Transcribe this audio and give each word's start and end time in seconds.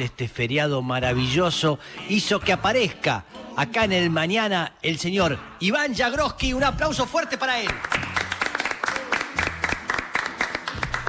este 0.00 0.28
feriado 0.28 0.82
maravilloso 0.82 1.78
hizo 2.08 2.40
que 2.40 2.52
aparezca 2.52 3.24
acá 3.56 3.84
en 3.84 3.92
el 3.92 4.10
mañana 4.10 4.72
el 4.82 4.98
señor 4.98 5.38
Iván 5.60 5.94
Jagroski. 5.94 6.52
Un 6.52 6.64
aplauso 6.64 7.06
fuerte 7.06 7.38
para 7.38 7.60
él. 7.60 7.68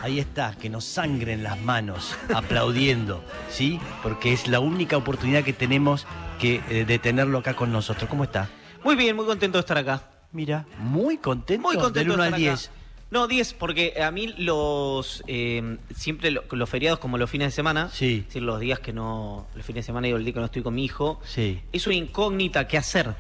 Ahí 0.01 0.19
está, 0.19 0.55
que 0.55 0.69
nos 0.69 0.83
sangren 0.83 1.43
las 1.43 1.59
manos 1.59 2.15
aplaudiendo, 2.33 3.23
¿sí? 3.49 3.79
Porque 4.01 4.33
es 4.33 4.47
la 4.47 4.59
única 4.59 4.97
oportunidad 4.97 5.44
que 5.44 5.53
tenemos 5.53 6.08
que, 6.39 6.62
eh, 6.69 6.85
de 6.85 6.97
tenerlo 6.97 7.37
acá 7.37 7.53
con 7.53 7.71
nosotros. 7.71 8.10
¿Cómo 8.10 8.23
está? 8.23 8.49
Muy 8.83 8.96
bien, 8.96 9.15
muy 9.15 9.28
contento 9.28 9.60
de 9.60 9.62
estar 9.62 9.78
acá. 9.78 10.10
Mira, 10.31 10.65
muy 10.79 11.17
contento. 11.17 11.62
Muy 11.62 11.76
contento 11.76 11.99
Del 11.99 12.12
1 12.12 12.23
de 12.23 12.28
al 12.28 12.33
estar 12.33 12.39
10. 12.39 12.71
No, 13.12 13.28
10, 13.28 13.53
porque 13.55 14.01
a 14.01 14.09
mí 14.09 14.33
los. 14.37 15.21
eh, 15.27 15.77
siempre 15.96 16.31
lo- 16.31 16.44
los 16.52 16.70
feriados, 16.70 16.98
como 16.99 17.17
los 17.17 17.30
fines 17.30 17.48
de 17.48 17.52
semana, 17.52 17.89
Sí. 17.91 18.20
es 18.20 18.26
decir, 18.27 18.41
los 18.41 18.59
días 18.59 18.80
que 18.80 18.94
no. 18.94 19.48
Los 19.53 19.66
fines 19.66 19.84
de 19.84 19.88
semana 19.88 20.07
y 20.07 20.12
el 20.12 20.23
día 20.23 20.34
que 20.34 20.39
no 20.39 20.45
estoy 20.45 20.63
con 20.63 20.73
mi 20.76 20.85
hijo, 20.85 21.20
Sí. 21.26 21.62
es 21.73 21.86
una 21.88 21.95
incógnita 21.98 22.67
qué 22.67 22.77
hacer. 22.77 23.13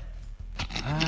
Ah. 0.83 0.99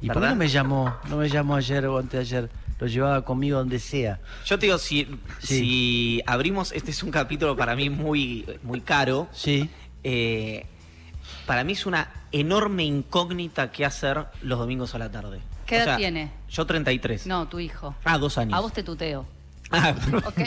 ¿Y 0.00 0.06
por 0.06 0.14
qué 0.16 0.20
¿Verdad? 0.20 0.30
no 0.30 0.36
me 0.36 0.48
llamó? 0.48 0.96
No 1.08 1.16
me 1.18 1.28
llamó 1.28 1.56
ayer 1.56 1.84
o 1.86 1.98
antes 1.98 2.12
de 2.12 2.18
ayer. 2.38 2.50
Lo 2.80 2.86
llevaba 2.86 3.22
conmigo 3.24 3.58
donde 3.58 3.80
sea. 3.80 4.20
Yo 4.46 4.58
te 4.58 4.66
digo, 4.66 4.78
si, 4.78 5.04
Sí. 5.40 5.58
si 5.58 6.22
abrimos. 6.26 6.72
Este 6.72 6.90
es 6.92 7.02
un 7.02 7.10
capítulo 7.10 7.56
para 7.56 7.74
mí 7.76 7.90
muy, 7.90 8.46
muy 8.62 8.80
caro. 8.80 9.28
Sí. 9.32 9.68
eh, 10.04 10.64
para 11.44 11.64
mí 11.64 11.72
es 11.72 11.84
una 11.86 12.08
enorme 12.32 12.84
incógnita 12.84 13.72
qué 13.72 13.84
hacer 13.84 14.26
los 14.42 14.58
domingos 14.58 14.94
a 14.94 14.98
la 14.98 15.10
tarde. 15.10 15.40
¿Qué 15.68 15.76
edad 15.76 15.96
tiene? 15.98 16.30
Yo 16.48 16.64
33. 16.66 17.26
No, 17.26 17.46
tu 17.46 17.60
hijo. 17.60 17.94
Ah, 18.04 18.16
dos 18.18 18.38
años. 18.38 18.54
A 18.56 18.60
vos 18.60 18.72
te 18.72 18.82
tuteo. 18.82 19.26
Ah, 19.70 19.94
Ok. 20.24 20.40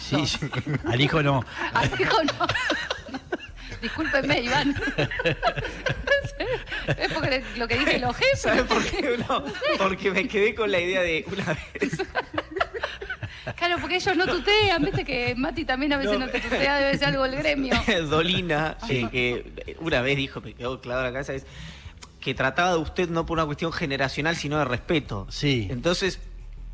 Sí, 0.00 0.24
sí. 0.26 0.38
Al 0.86 1.00
hijo 1.00 1.22
no. 1.22 1.44
Al 1.74 2.00
hijo 2.00 2.22
no. 2.22 2.46
Discúlpeme, 3.82 4.40
Iván. 4.40 4.74
es 6.96 7.12
porque 7.12 7.44
lo 7.56 7.68
que 7.68 7.78
dije 7.78 7.98
los 7.98 8.16
jefes. 8.16 8.40
¿Sabes 8.40 8.62
por 8.62 8.82
qué? 8.84 9.18
No, 9.28 9.44
porque 9.78 10.10
me 10.10 10.26
quedé 10.28 10.54
con 10.54 10.70
la 10.70 10.80
idea 10.80 11.02
de 11.02 11.24
una 11.30 11.44
vez. 11.52 11.98
Claro, 13.56 13.76
porque 13.80 13.96
ellos 13.96 14.16
no 14.16 14.26
tutean, 14.26 14.82
viste 14.82 15.04
que 15.04 15.34
Mati 15.34 15.66
también 15.66 15.92
a 15.92 15.98
veces 15.98 16.18
no, 16.18 16.24
No. 16.26 16.32
te 16.32 16.40
tutea, 16.40 16.76
debe 16.78 16.96
ser 16.96 17.08
algo 17.08 17.24
del 17.24 17.36
gremio. 17.36 17.74
Dolina, 18.08 18.78
eh, 18.88 19.06
que 19.10 19.76
una 19.80 20.00
vez 20.00 20.16
dijo, 20.16 20.40
me 20.40 20.54
quedó 20.54 20.80
clavada 20.80 21.08
en 21.08 21.12
la 21.14 21.20
cabeza, 21.20 21.34
es 21.34 21.44
que 22.24 22.34
trataba 22.34 22.70
de 22.72 22.78
usted 22.78 23.08
no 23.10 23.26
por 23.26 23.36
una 23.36 23.44
cuestión 23.46 23.70
generacional, 23.72 24.34
sino 24.34 24.58
de 24.58 24.64
respeto. 24.64 25.26
Sí. 25.28 25.68
Entonces, 25.70 26.18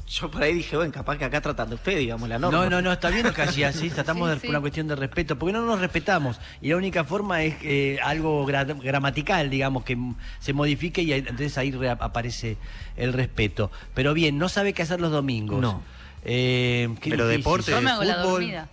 yo 0.07 0.31
por 0.31 0.43
ahí 0.45 0.55
dije, 0.55 0.77
bueno, 0.77 0.93
capaz 0.93 1.19
que 1.19 1.25
acá 1.25 1.41
tratan 1.41 1.69
de 1.71 1.75
usted, 1.75 1.99
digamos, 1.99 2.29
la 2.29 2.39
norma. 2.39 2.57
No, 2.65 2.71
no, 2.71 2.81
no, 2.83 2.93
está 2.93 3.11
bien 3.11 3.27
lo 3.27 3.35
que 3.35 3.43
hacía 3.43 3.69
así, 3.71 3.91
tratamos 3.91 4.29
Sí, 4.29 4.35
de 4.35 4.41
sí. 4.41 4.47
por 4.47 4.51
una 4.51 4.61
cuestión 4.61 4.87
de 4.89 4.95
respeto, 4.97 5.37
porque 5.39 5.53
no 5.53 5.63
nos 5.67 5.81
respetamos. 5.81 6.39
Y 6.63 6.69
la 6.69 6.77
única 6.77 7.03
forma 7.05 7.43
es 7.43 7.57
eh, 7.63 7.99
algo 8.03 8.47
gra- 8.47 8.81
gramatical, 8.81 9.51
digamos, 9.51 9.85
que 9.85 9.99
se 10.39 10.53
modifique 10.53 11.03
y 11.03 11.13
entonces 11.13 11.59
ahí 11.59 11.73
re- 11.73 11.91
aparece 11.91 12.57
el 12.97 13.13
respeto. 13.13 13.71
Pero 13.95 14.15
bien, 14.15 14.39
no 14.39 14.49
sabe 14.49 14.73
qué 14.73 14.83
hacer 14.83 15.01
los 15.01 15.11
domingos. 15.11 15.61
No. 15.61 15.83
Eh, 16.25 16.89
qué 17.01 17.11
Pero 17.11 17.27
difícil. 17.27 17.45
deporte, 17.45 17.71
Yo 17.73 17.81
me 17.83 17.91
hago 17.91 18.05
la 18.05 18.15
fútbol. 18.23 18.33
dormida. 18.43 18.69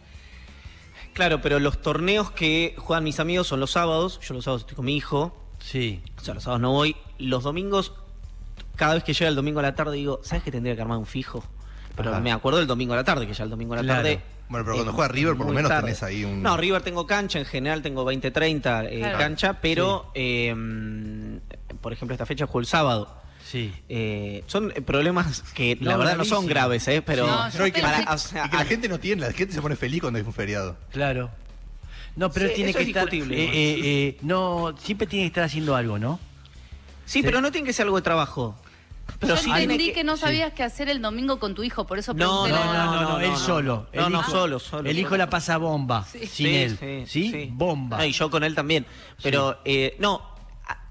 Claro, 1.14 1.42
pero 1.42 1.59
los 1.59 1.81
torneos 1.81 2.30
que 2.30 2.75
juegan 2.78 3.03
mis 3.03 3.20
amigos 3.20 3.48
son 3.48 3.59
los 3.59 3.72
sábados, 3.72 4.20
yo 4.28 4.36
los 4.36 4.44
sábados 4.44 4.61
estoy 4.61 4.75
con 4.75 4.86
mi 4.86 4.95
hijo, 4.95 5.36
Sí. 5.59 6.02
o 6.19 6.22
sea, 6.23 6.33
los 6.33 6.44
sábados 6.44 6.61
no 6.61 6.72
voy. 6.72 6.95
Los 7.19 7.44
domingos, 7.44 7.94
cada 8.75 8.94
vez 8.95 9.03
que 9.03 9.13
llega 9.13 9.30
el 9.30 9.36
domingo 9.36 9.59
a 9.59 9.64
la 9.64 9.75
tarde, 9.75 9.95
digo, 9.97 10.19
¿sabes 10.23 10.44
que 10.44 10.52
tendría 10.52 10.75
que 10.75 10.81
armar 10.81 10.97
un 10.97 11.05
fijo? 11.05 11.44
Pero 11.95 12.11
Ajá. 12.11 12.19
me 12.19 12.31
acuerdo 12.31 12.59
del 12.59 12.67
domingo 12.67 12.94
a 12.94 12.97
la 12.97 13.03
tarde, 13.03 13.25
que 13.27 13.33
ya 13.33 13.44
el 13.44 13.49
domingo 13.49 13.73
a 13.73 13.77
la 13.77 13.83
Claro. 13.83 14.02
tarde. 14.03 14.22
Bueno, 14.49 14.64
pero 14.66 14.75
cuando 14.77 14.94
juega 14.94 15.08
River, 15.09 15.36
por 15.36 15.47
lo 15.47 15.52
menos 15.53 15.67
tarde. 15.69 15.88
tenés 15.88 16.03
ahí 16.03 16.23
un- 16.23 16.41
No, 16.41 16.55
River 16.55 16.81
tengo 16.81 17.05
cancha, 17.05 17.38
en 17.39 17.45
general 17.45 17.81
tengo 17.81 18.05
20-30 18.05 18.86
eh, 18.86 18.99
Claro. 18.99 19.17
cancha, 19.17 19.59
pero 19.61 20.09
eh, 20.16 20.55
por 21.81 21.92
ejemplo, 21.94 22.14
esta 22.14 22.25
fecha 22.25 22.45
juego 22.45 22.59
el 22.59 22.66
sábado. 22.66 23.14
Sí. 23.44 23.73
Eh, 23.89 24.44
son 24.47 24.71
eh, 24.75 24.81
problemas 24.81 25.42
que 25.54 25.77
la 25.81 25.98
verdad 25.98 26.17
no 26.17 26.26
son 26.26 26.45
graves, 26.45 26.87
¿eh? 26.87 27.02
pero 27.02 27.26
No, 27.27 27.48
y 27.67 27.71
que, 27.71 27.81
pensé- 27.81 28.05
la, 28.05 28.14
o 28.14 28.17
sea, 28.17 28.45
y 28.45 28.49
que 28.49 28.55
la 28.58 28.61
a- 28.61 28.65
gente 28.65 28.89
no 28.89 28.99
tiene, 28.99 29.21
la 29.23 29.33
gente 29.33 29.54
se 29.54 29.61
pone 29.61 29.76
feliz 29.76 30.02
cuando 30.02 30.20
es 30.20 30.26
un 30.26 30.33
feriado. 30.33 30.76
Claro. 30.92 31.30
No, 32.17 32.32
pero 32.32 32.48
Sí, 32.48 32.52
él 32.52 32.55
tiene 32.55 32.73
que 32.73 32.82
es 32.82 32.88
estar. 32.89 33.14
eh, 33.14 33.20
eh, 33.32 33.80
eh, 33.83 34.17
no, 34.23 34.76
siempre 34.80 35.05
tiene 35.08 35.23
que 35.26 35.28
estar 35.28 35.44
haciendo 35.45 35.76
algo, 35.76 35.98
¿no? 36.00 36.20
sí, 37.05 37.22
pero 37.23 37.39
no 37.39 37.52
tiene 37.52 37.66
que 37.67 37.72
ser 37.73 37.83
algo 37.86 37.95
de 37.95 38.02
trabajo. 38.02 38.55
Pero 39.20 39.36
Yo 39.36 39.42
sí 39.42 39.50
entendí 39.50 39.94
que, 39.94 40.04
no 40.04 40.17
sí. 40.17 40.23
sabías 40.23 40.52
qué 40.52 40.64
hacer 40.64 40.89
el 40.89 41.02
domingo 41.02 41.39
con 41.39 41.55
tu 41.55 41.64
hijo, 41.64 41.88
por 41.88 41.98
eso 41.98 42.14
No, 42.14 42.44
pregunté 42.44 42.50
No, 42.52 42.73
la- 42.73 42.86
no, 42.86 42.92
no, 42.95 43.02
no, 43.04 43.10
no, 43.14 43.20
él 43.22 43.30
no. 43.30 43.38
solo. 43.38 43.88
No, 43.94 44.05
El 44.08 44.11
no, 44.11 44.20
hijo- 44.20 44.32
solo, 44.32 44.60
solo. 44.60 44.89
El 44.89 45.00
hijo 45.00 45.16
la 45.16 45.30
pasa 45.30 45.58
bomba 45.58 46.05
Sí. 46.11 46.26
sin 46.28 46.48
él. 46.48 47.05
¿Sí? 47.08 47.50
Bomba. 47.54 48.05
Y 48.05 48.11
yo 48.11 48.30
con 48.30 48.44
él 48.44 48.54
también. 48.55 48.86
Pero, 49.23 49.60
eh, 49.64 49.95
no, 49.99 50.22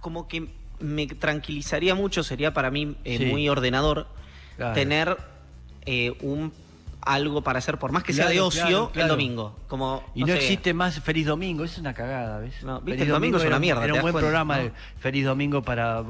como 0.00 0.26
que 0.28 0.48
me 0.80 1.06
tranquilizaría 1.08 1.94
mucho, 1.94 2.22
sería 2.22 2.54
para 2.54 2.70
mí 2.70 2.96
eh, 3.04 3.18
Sí. 3.18 3.24
muy 3.26 3.48
ordenador 3.48 4.06
Claro. 4.56 4.74
tener 4.74 5.16
eh, 5.84 6.16
un 6.22 6.52
algo 7.06 7.40
para 7.42 7.60
hacer, 7.60 7.78
por 7.78 7.92
más 7.92 8.02
que 8.02 8.12
sea 8.12 8.26
de 8.26 8.32
Claro, 8.34 8.46
ocio, 8.48 8.62
claro, 8.66 8.90
claro. 8.92 9.04
el 9.06 9.08
domingo. 9.08 9.56
Como, 9.68 10.02
Y 10.14 10.20
no, 10.20 10.26
sé, 10.26 10.34
existe 10.36 10.74
más 10.74 11.00
Feliz 11.00 11.26
Domingo, 11.26 11.64
eso 11.64 11.74
es 11.74 11.78
una 11.78 11.94
cagada, 11.94 12.40
¿ves? 12.40 12.62
No, 12.64 12.80
viste, 12.80 12.90
Feliz 12.98 13.02
el 13.02 13.08
domingo 13.08 13.36
es 13.38 13.42
era 13.44 13.48
una 13.50 13.56
un- 13.56 13.60
mierda, 13.62 13.84
Era 13.84 13.92
¿te 13.92 13.98
un 13.98 14.02
buen 14.02 14.12
cuenta? 14.12 14.26
programa 14.26 14.56
No. 14.56 14.62
de 14.64 14.72
Feliz 14.98 15.24
Domingo 15.24 15.62
para 15.62 16.02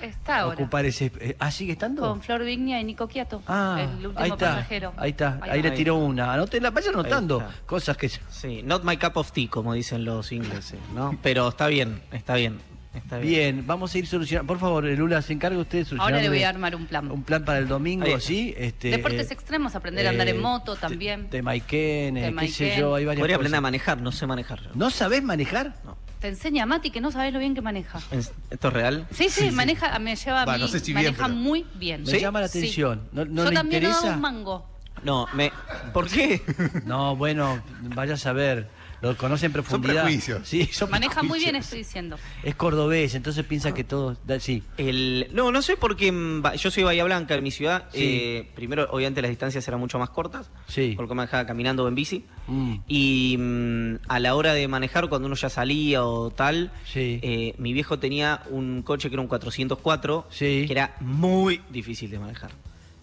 Está 0.00 0.40
ahora. 0.40 0.54
ocupar 0.54 0.84
ese. 0.86 1.12
eh, 1.20 1.36
¿Ah, 1.38 1.50
sigue 1.50 1.72
estando? 1.72 2.02
Con 2.02 2.22
Flor 2.22 2.44
Vignia 2.44 2.80
y 2.80 2.84
Nico 2.84 3.08
Quiato. 3.08 3.42
Ah, 3.46 3.78
el 3.80 4.06
último 4.06 4.12
ahí 4.16 4.30
está. 4.30 4.46
pasajero. 4.56 4.92
Ahí 4.96 5.10
está, 5.10 5.38
ahí, 5.42 5.60
va. 5.62 5.68
le 5.68 5.70
tiró 5.72 5.96
una. 5.96 6.32
Anótela, 6.32 6.70
vaya 6.70 6.90
anotando 6.90 7.40
Ahí 7.40 7.46
cosas 7.66 7.96
que. 7.96 8.08
Sí, 8.08 8.62
not 8.64 8.84
my 8.84 8.96
cup 8.96 9.16
of 9.16 9.32
tea, 9.32 9.48
como 9.50 9.74
dicen 9.74 10.04
los 10.04 10.30
ingleses, 10.32 10.78
¿no? 10.94 11.18
Pero 11.22 11.48
está 11.48 11.66
bien, 11.66 12.00
está 12.12 12.34
bien. 12.36 12.58
Está 12.94 13.18
bien. 13.18 13.56
Bien, 13.56 13.66
vamos 13.66 13.94
a 13.94 13.98
ir 13.98 14.06
solucionando. 14.06 14.46
Por 14.46 14.58
favor, 14.60 14.84
Lula, 14.84 15.20
se 15.22 15.32
encarga 15.32 15.58
usted 15.58 15.78
de 15.78 15.84
solucionar. 15.84 16.12
Ahora 16.14 16.22
le 16.22 16.28
voy 16.28 16.42
a 16.42 16.48
armar 16.48 16.76
un 16.76 16.86
plan. 16.86 17.10
Un 17.10 17.22
plan 17.24 17.44
para 17.44 17.58
el 17.58 17.66
domingo. 17.68 18.20
¿sí? 18.20 18.54
Este, 18.56 18.90
Deportes 18.90 19.30
eh, 19.30 19.34
extremos, 19.34 19.74
aprender 19.74 20.06
a 20.06 20.10
andar 20.10 20.28
en 20.28 20.36
eh, 20.36 20.40
moto 20.40 20.74
te- 20.74 20.80
también. 20.82 21.28
De 21.30 21.42
Maiken, 21.42 22.16
eh, 22.16 22.30
De 22.30 22.36
qué 22.36 22.48
sé 22.48 22.76
yo, 22.78 22.94
hay 22.94 23.04
varias 23.04 23.20
Podría 23.20 23.36
aprender 23.36 23.54
a 23.54 23.58
cosas. 23.58 23.62
manejar, 23.62 24.00
no 24.00 24.12
sé 24.12 24.26
manejar. 24.26 24.60
¿No 24.74 24.90
sabés 24.90 25.22
manejar? 25.22 25.74
No. 25.84 25.96
Te 26.20 26.28
enseña 26.28 26.64
Mati 26.64 26.90
que 26.90 27.00
no 27.02 27.10
sabes 27.10 27.32
lo 27.34 27.38
bien 27.38 27.54
que 27.54 27.60
maneja. 27.60 27.98
¿Es- 28.10 28.32
¿Esto 28.50 28.68
es 28.68 28.74
real? 28.74 29.06
Sí, 29.10 29.28
sí, 29.28 29.50
maneja, 29.50 29.98
me 29.98 30.16
lleva 30.16 30.42
a 30.42 30.44
Va, 30.46 30.54
mí, 30.54 30.60
no 30.60 30.68
sé 30.68 30.80
si 30.80 30.92
bien, 30.92 31.04
maneja 31.06 31.24
pero- 31.24 31.34
muy 31.34 31.66
bien. 31.74 32.02
Me 32.04 32.18
llama 32.20 32.40
la 32.40 32.46
atención. 32.46 33.02
¿No- 33.12 33.24
no 33.26 33.44
Yo 33.44 33.50
le 33.50 33.56
también 33.56 33.82
no 33.82 33.88
interesa? 33.90 34.06
hago 34.06 34.14
un 34.16 34.20
mango. 34.22 34.66
No, 35.02 35.26
me... 35.34 35.52
¿por 35.92 36.08
qué? 36.08 36.40
No, 36.86 37.14
bueno, 37.16 37.62
vaya 37.94 38.14
a 38.14 38.16
saber. 38.16 38.68
Lo 39.04 39.16
conoce 39.16 39.46
en 39.46 39.52
profundidad. 39.52 40.02
prejuicios. 40.04 40.48
Sí, 40.48 40.66
son 40.72 40.90
Maneja 40.90 41.22
muy 41.22 41.38
bien, 41.38 41.56
estoy 41.56 41.78
diciendo. 41.78 42.16
Es 42.42 42.54
cordobés, 42.54 43.14
entonces 43.14 43.44
piensa 43.44 43.72
que 43.74 43.84
todo. 43.84 44.16
da- 44.26 44.40
Sí. 44.40 44.62
El, 44.78 45.28
no, 45.32 45.52
no 45.52 45.62
sé 45.62 45.76
porque 45.76 46.10
mm, 46.10 46.42
ba- 46.42 46.54
yo 46.54 46.70
soy 46.70 46.82
Bahía 46.82 47.04
Blanca, 47.04 47.34
en 47.34 47.42
mi 47.42 47.50
ciudad. 47.50 47.84
Sí. 47.92 48.00
eh, 48.02 48.50
primero, 48.54 48.88
obviamente, 48.90 49.20
las 49.22 49.28
distancias 49.30 49.66
eran 49.68 49.78
mucho 49.80 49.98
más 49.98 50.10
cortas. 50.10 50.50
Sí. 50.68 50.94
Porque 50.96 51.14
me 51.14 51.22
dejaba 51.22 51.46
caminando 51.46 51.84
o 51.84 51.88
en 51.88 51.94
bici. 51.94 52.24
Mm. 52.46 52.74
Y 52.88 53.36
mm, 53.38 53.94
a 54.08 54.18
la 54.20 54.34
hora 54.34 54.54
de 54.54 54.66
manejar, 54.68 55.08
cuando 55.08 55.26
uno 55.26 55.36
ya 55.36 55.48
salía 55.50 56.04
o 56.04 56.30
tal, 56.30 56.70
Sí. 56.90 57.20
eh, 57.22 57.54
mi 57.58 57.72
viejo 57.72 57.98
tenía 57.98 58.42
un 58.50 58.82
coche 58.82 59.08
que 59.08 59.14
era 59.14 59.22
un 59.22 59.28
404, 59.28 60.26
Sí. 60.30 60.64
que 60.66 60.72
era 60.72 60.96
muy 61.00 61.60
difícil 61.70 62.10
de 62.10 62.18
manejar. 62.18 62.50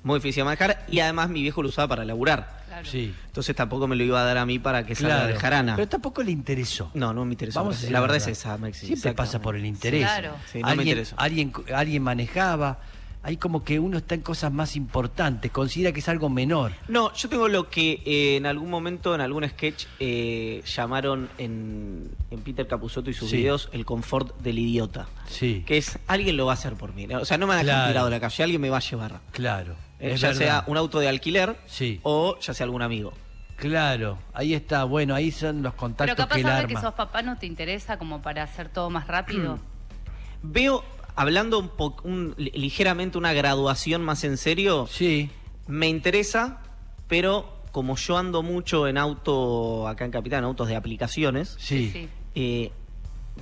Muy 0.04 0.18
difícil 0.20 0.42
de 0.42 0.46
manejar. 0.46 0.86
Y 0.90 1.00
además 1.00 1.30
mi 1.30 1.42
viejo 1.44 1.62
lo 1.62 1.70
usaba 1.70 1.88
para 1.90 2.06
laburar. 2.06 2.61
Claro. 2.72 2.88
Sí. 2.90 3.14
Entonces 3.28 3.54
tampoco 3.54 3.86
me 3.86 3.98
lo 3.98 4.04
iba 4.06 4.22
a 4.22 4.24
dar 4.24 4.38
a 4.38 4.46
mí 4.46 4.58
para 4.60 4.86
que 4.86 4.96
salga 4.96 5.28
de 5.28 5.36
jarana. 5.36 5.76
Pero 5.76 5.90
tampoco 5.90 6.24
le 6.24 6.32
interesó. 6.32 6.90
No, 6.94 7.14
no 7.14 7.26
me 7.26 7.34
interesó. 7.34 7.60
Vamos 7.60 7.76
a 7.76 7.78
decir 7.80 7.92
la 7.92 8.00
verdad 8.00 8.16
es 8.18 8.28
esa, 8.28 8.58
Maxi. 8.58 8.88
Siempre 8.88 9.14
pasa 9.14 9.42
por 9.42 9.58
el 9.58 9.66
interés. 9.66 10.04
Claro. 10.04 10.36
Sí, 10.50 10.60
no 10.60 10.66
me 10.68 10.72
alguien, 10.72 10.88
interesa. 10.88 11.16
alguien, 11.18 11.54
alguien 11.76 12.02
manejaba. 12.04 12.80
Hay 13.24 13.38
como 13.38 13.64
que 13.64 13.78
uno 13.78 14.00
está 14.00 14.16
en 14.16 14.22
cosas 14.22 14.52
más 14.52 14.76
importantes, 14.76 15.52
considera 15.52 15.92
que 15.92 16.00
es 16.00 16.10
algo 16.10 16.28
menor. 16.28 16.72
No, 16.88 17.14
yo 17.14 17.30
tengo 17.30 17.48
lo 17.50 17.70
que 17.70 18.02
eh, 18.04 18.38
en 18.38 18.48
algún 18.48 18.70
momento, 18.72 19.14
en 19.14 19.22
algún 19.22 19.48
sketch, 19.48 19.86
eh, 20.00 20.64
llamaron 20.66 21.30
en, 21.38 22.10
en 22.32 22.40
Peter 22.40 22.66
Capusotto 22.68 23.12
y 23.12 23.14
sus 23.14 23.30
Sí. 23.30 23.38
videos 23.38 23.70
el 23.74 23.86
confort 23.86 24.36
del 24.42 24.58
idiota. 24.58 25.08
Sí, 25.28 25.64
Que 25.68 25.78
es, 25.78 26.00
alguien 26.08 26.36
lo 26.36 26.48
va 26.48 26.54
a 26.54 26.56
hacer 26.56 26.74
por 26.74 26.94
mí. 26.96 27.06
O 27.14 27.26
sea, 27.26 27.38
no 27.38 27.46
me 27.46 27.54
van 27.54 27.60
a 27.60 27.64
dejar 27.64 27.76
Claro. 27.82 27.92
tirado 27.92 28.08
en 28.08 28.12
la 28.14 28.20
calle, 28.22 28.44
alguien 28.44 28.62
me 28.62 28.70
va 28.72 28.78
a 28.78 28.82
llevar. 28.82 29.20
claro. 29.34 29.76
Eh, 30.02 30.14
es 30.14 30.22
ya 30.22 30.30
verdad. 30.30 30.40
sea 30.42 30.64
un 30.68 30.78
auto 30.78 31.00
de 31.00 31.08
alquiler 31.08 31.58
Sí. 31.68 32.00
o 32.04 32.38
ya 32.40 32.54
sea 32.54 32.64
algún 32.66 32.82
amigo. 32.82 33.14
Claro, 33.56 34.18
ahí 34.34 34.54
está. 34.56 34.84
Bueno, 34.86 35.14
ahí 35.14 35.32
son 35.32 35.62
los 35.62 35.74
Pero 35.74 35.80
contactos 35.80 36.16
capaz 36.18 36.36
que 36.36 36.42
él 36.42 36.48
saber 36.48 36.68
que 36.68 36.74
arma. 36.76 36.82
sos 36.82 36.94
papá 36.96 37.22
no 37.22 37.38
te 37.38 37.46
interesa 37.46 37.98
como 38.00 38.22
para 38.22 38.42
hacer 38.44 38.70
todo 38.70 38.90
más 38.90 39.08
rápido. 39.08 39.60
Veo, 40.42 40.84
hablando 41.16 41.60
un 41.60 41.70
po- 41.70 41.96
un- 42.04 42.34
ligeramente 42.38 43.18
una 43.20 43.34
graduación 43.34 44.02
más 44.04 44.24
en 44.24 44.38
serio, 44.38 44.88
Sí, 44.90 45.30
me 45.68 45.88
interesa, 45.88 46.62
pero 47.08 47.62
como 47.72 47.96
yo 47.98 48.18
ando 48.18 48.42
mucho 48.42 48.88
en 48.88 48.98
auto 48.98 49.88
acá 49.88 50.06
en 50.06 50.12
Capital, 50.12 50.40
en 50.40 50.46
autos 50.46 50.68
de 50.68 50.76
aplicaciones, 50.76 51.56
sí. 51.60 52.10
eh, 52.36 52.72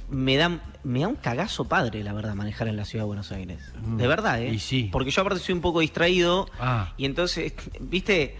me 0.10 0.38
da, 0.38 0.60
me 0.84 1.00
da 1.02 1.08
un 1.08 1.16
cagazo 1.16 1.66
padre, 1.66 2.04
la 2.04 2.14
verdad, 2.14 2.34
manejar 2.36 2.68
en 2.68 2.78
la 2.78 2.86
ciudad 2.86 3.04
de 3.04 3.08
Buenos 3.08 3.32
Aires. 3.32 3.60
Mm. 3.82 3.98
De 3.98 4.08
verdad, 4.08 4.42
¿eh? 4.42 4.50
Y 4.54 4.60
sí. 4.60 4.90
Porque 4.92 5.12
yo 5.12 5.22
aparte 5.22 5.40
soy 5.40 5.54
un 5.56 5.62
poco 5.62 5.80
distraído 5.82 6.48
Ah. 6.60 6.94
y 6.98 7.06
entonces, 7.06 7.54
viste, 7.80 8.36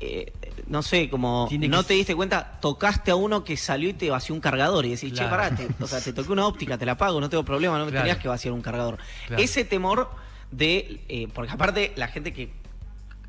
eh, 0.00 0.32
no 0.66 0.82
sé, 0.82 1.10
como 1.10 1.46
Tiene 1.48 1.68
no 1.68 1.82
que- 1.82 1.88
te 1.88 1.94
diste 1.94 2.14
cuenta, 2.14 2.58
tocaste 2.60 3.10
a 3.10 3.16
uno 3.16 3.44
que 3.44 3.56
salió 3.56 3.88
y 3.90 3.92
te 3.94 4.08
vació 4.10 4.34
un 4.34 4.40
cargador 4.40 4.86
y 4.86 4.90
decís, 4.90 5.12
Claro. 5.12 5.26
che, 5.26 5.30
pará, 5.30 5.54
te- 5.56 5.84
o 5.84 5.86
sea, 5.86 6.00
te 6.00 6.12
toqué 6.12 6.32
una 6.32 6.46
óptica, 6.46 6.78
te 6.78 6.86
la 6.86 6.96
pago, 6.96 7.20
no 7.20 7.28
tengo 7.28 7.44
problema, 7.44 7.78
no 7.78 7.84
me 7.84 7.90
Claro. 7.90 8.04
tenías 8.04 8.22
que 8.22 8.28
vaciar 8.28 8.54
un 8.54 8.62
cargador. 8.62 8.98
Claro. 9.26 9.42
Ese 9.42 9.64
temor 9.64 10.10
de, 10.50 11.02
eh, 11.08 11.28
porque 11.34 11.52
aparte 11.52 11.92
la 11.96 12.08
gente 12.08 12.32
que, 12.32 12.50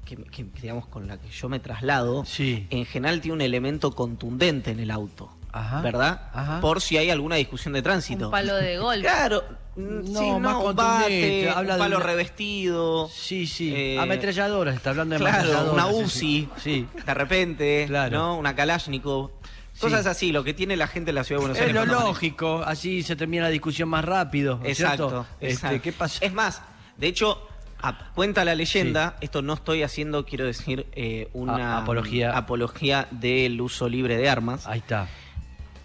que, 0.06 0.16
que, 0.18 0.46
digamos, 0.62 0.88
con 0.88 1.08
la 1.08 1.18
que 1.18 1.30
yo 1.30 1.48
me 1.50 1.60
traslado, 1.60 2.26
Sí. 2.26 2.68
en 2.70 2.86
general 2.86 3.22
tiene 3.22 3.36
un 3.36 3.42
elemento 3.42 3.92
contundente 3.92 4.72
en 4.72 4.80
el 4.80 4.92
auto, 4.92 5.30
Ajá. 5.54 5.82
¿verdad? 5.82 6.30
Ajá. 6.34 6.62
Por 6.62 6.82
si 6.82 6.98
hay 6.98 7.10
alguna 7.10 7.36
discusión 7.36 7.74
de 7.74 7.82
tránsito. 7.82 8.26
Un 8.26 8.32
palo 8.32 8.56
de 8.56 8.78
golf. 8.78 9.02
Claro, 9.02 9.44
No, 9.76 10.20
sí, 10.20 10.32
más 10.40 10.54
no, 10.54 10.74
bate, 10.74 11.50
habla 11.50 11.62
un 11.62 11.68
de 11.68 11.84
palo 11.84 11.98
una- 11.98 12.06
revestido. 12.06 13.10
Sí, 13.14 13.48
sí. 13.48 13.74
Eh, 13.76 13.98
ametralladoras, 14.00 14.76
está 14.76 14.90
hablando 14.92 15.16
de 15.16 15.20
Claro, 15.22 15.38
ametralladoras. 15.40 15.74
una 15.74 15.88
UCI, 15.88 16.50
Sí. 16.58 16.88
de 17.06 17.14
repente, 17.14 17.86
Claro. 17.88 18.18
¿no? 18.18 18.38
Una 18.38 18.56
Kalashnikov. 18.56 19.32
Sí. 19.74 19.80
Cosas 19.82 20.06
así, 20.06 20.32
lo 20.34 20.44
que 20.44 20.54
tiene 20.54 20.76
la 20.76 20.88
gente 20.88 21.12
en 21.12 21.16
la 21.16 21.24
ciudad 21.24 21.40
de 21.40 21.44
Buenos 21.44 21.58
Es 21.58 21.62
Aires. 21.62 21.76
lo 21.76 21.80
cuando 21.82 21.94
maneja. 21.96 22.10
lógico, 22.10 22.62
así 22.66 23.04
se 23.04 23.16
termina 23.16 23.44
la 23.44 23.50
discusión 23.50 23.88
más 23.90 24.04
rápido. 24.06 24.58
¿no 24.58 24.66
es 24.66 24.80
Exacto. 24.80 25.26
Este. 25.40 25.80
¿Qué 25.80 25.92
pasa? 25.94 26.24
Es 26.24 26.34
más, 26.34 26.62
de 26.98 27.08
hecho, 27.08 27.48
a- 27.82 28.12
cuenta 28.14 28.44
la 28.46 28.54
leyenda, 28.54 29.16
esto 29.22 29.42
no 29.42 29.54
estoy 29.54 29.82
haciendo, 29.84 30.26
quiero 30.26 30.46
decir, 30.46 30.86
eh, 30.92 31.30
una 31.34 31.78
A- 31.78 31.82
apología. 31.84 32.38
apología 32.38 33.08
del 33.12 33.60
uso 33.62 33.88
libre 33.90 34.18
de 34.18 34.30
armas. 34.30 34.68
Ahí 34.68 34.80
está. 34.80 35.08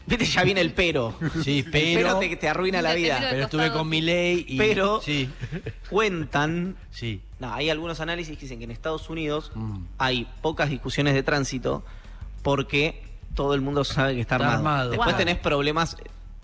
Viste, 0.06 0.25
ya 0.25 0.44
viene 0.44 0.61
el 0.61 0.73
pero. 0.73 1.19
Sí, 1.43 1.58
El 1.67 1.70
pero- 1.70 2.19
te, 2.19 2.37
te 2.37 2.49
arruina 2.49 2.81
la 2.82 2.94
vida. 2.94 3.19
Pero 3.31 3.44
estuve 3.44 3.73
con 3.73 3.82
sí. 3.82 3.88
mi 3.88 4.00
ley 4.03 4.44
y. 4.49 4.56
Pero- 4.56 5.00
Sí. 5.03 5.29
Cuentan 5.91 6.76
Sí. 6.91 7.20
No, 7.38 7.53
hay 7.53 7.69
algunos 7.70 8.00
análisis 8.00 8.35
que 8.37 8.43
dicen 8.43 8.58
que 8.58 8.64
en 8.64 8.70
Estados 8.70 9.11
Unidos 9.11 9.53
Mm. 9.55 9.85
hay 9.99 10.26
pocas 10.43 10.70
discusiones 10.70 11.14
de 11.14 11.23
tránsito 11.23 11.85
porque 12.43 13.03
todo 13.35 13.55
el 13.55 13.61
mundo 13.61 13.85
sabe 13.85 14.14
que 14.14 14.20
está, 14.20 14.37
Está 14.37 14.47
armado. 14.55 14.58
armado, 14.69 14.91
Después 14.93 15.17
tenés 15.17 15.37
problemas 15.37 15.97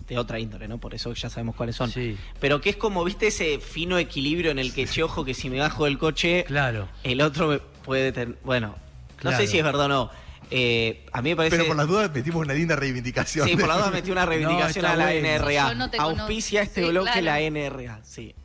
de 0.07 0.17
otra 0.19 0.39
índole, 0.39 0.67
¿no? 0.67 0.77
Por 0.77 0.93
eso 0.93 1.13
ya 1.13 1.29
sabemos 1.29 1.55
cuáles 1.55 1.75
son. 1.75 1.89
Sí. 1.89 2.17
Pero 2.39 2.61
que 2.61 2.69
es 2.69 2.75
como, 2.75 3.03
viste, 3.03 3.27
ese 3.27 3.59
fino 3.59 3.97
equilibrio 3.97 4.51
en 4.51 4.59
el 4.59 4.73
que, 4.73 4.85
che, 4.85 5.01
ojo, 5.01 5.25
que 5.25 5.33
si 5.33 5.49
me 5.49 5.59
bajo 5.59 5.85
del 5.85 5.97
coche, 5.97 6.43
Claro. 6.45 6.87
el 7.03 7.21
otro 7.21 7.47
me 7.47 7.59
puede 7.59 8.11
tener... 8.11 8.37
Bueno, 8.43 8.67
no 8.67 9.15
Claro. 9.17 9.37
sé 9.37 9.47
si 9.47 9.57
es 9.57 9.63
verdad 9.63 9.85
o 9.85 9.87
no. 9.87 10.11
Eh, 10.51 11.05
a 11.11 11.21
mí 11.21 11.29
me 11.31 11.35
parece... 11.35 11.55
Pero 11.57 11.67
por 11.67 11.75
las 11.77 11.87
dudas 11.87 12.11
metimos 12.13 12.41
una 12.45 12.53
linda 12.53 12.75
reivindicación. 12.75 13.47
Sí, 13.47 13.55
por 13.55 13.67
la 13.67 13.77
duda 13.77 13.91
metí 13.91 14.11
una 14.11 14.25
reivindicación 14.27 14.83
No, 14.85 14.91
a 14.91 14.95
la 14.95 15.05
bueno. 15.05 15.27
NRA. 15.27 15.69
Yo 15.69 15.75
no 15.75 15.89
te 15.89 15.97
conozco. 15.97 16.21
Auspicia 16.21 16.61
este 16.61 16.83
Sí, 16.83 16.89
bloque 16.89 17.11
claro. 17.19 17.25
la 17.25 17.39
NRA, 17.49 17.99
sí. 18.03 18.35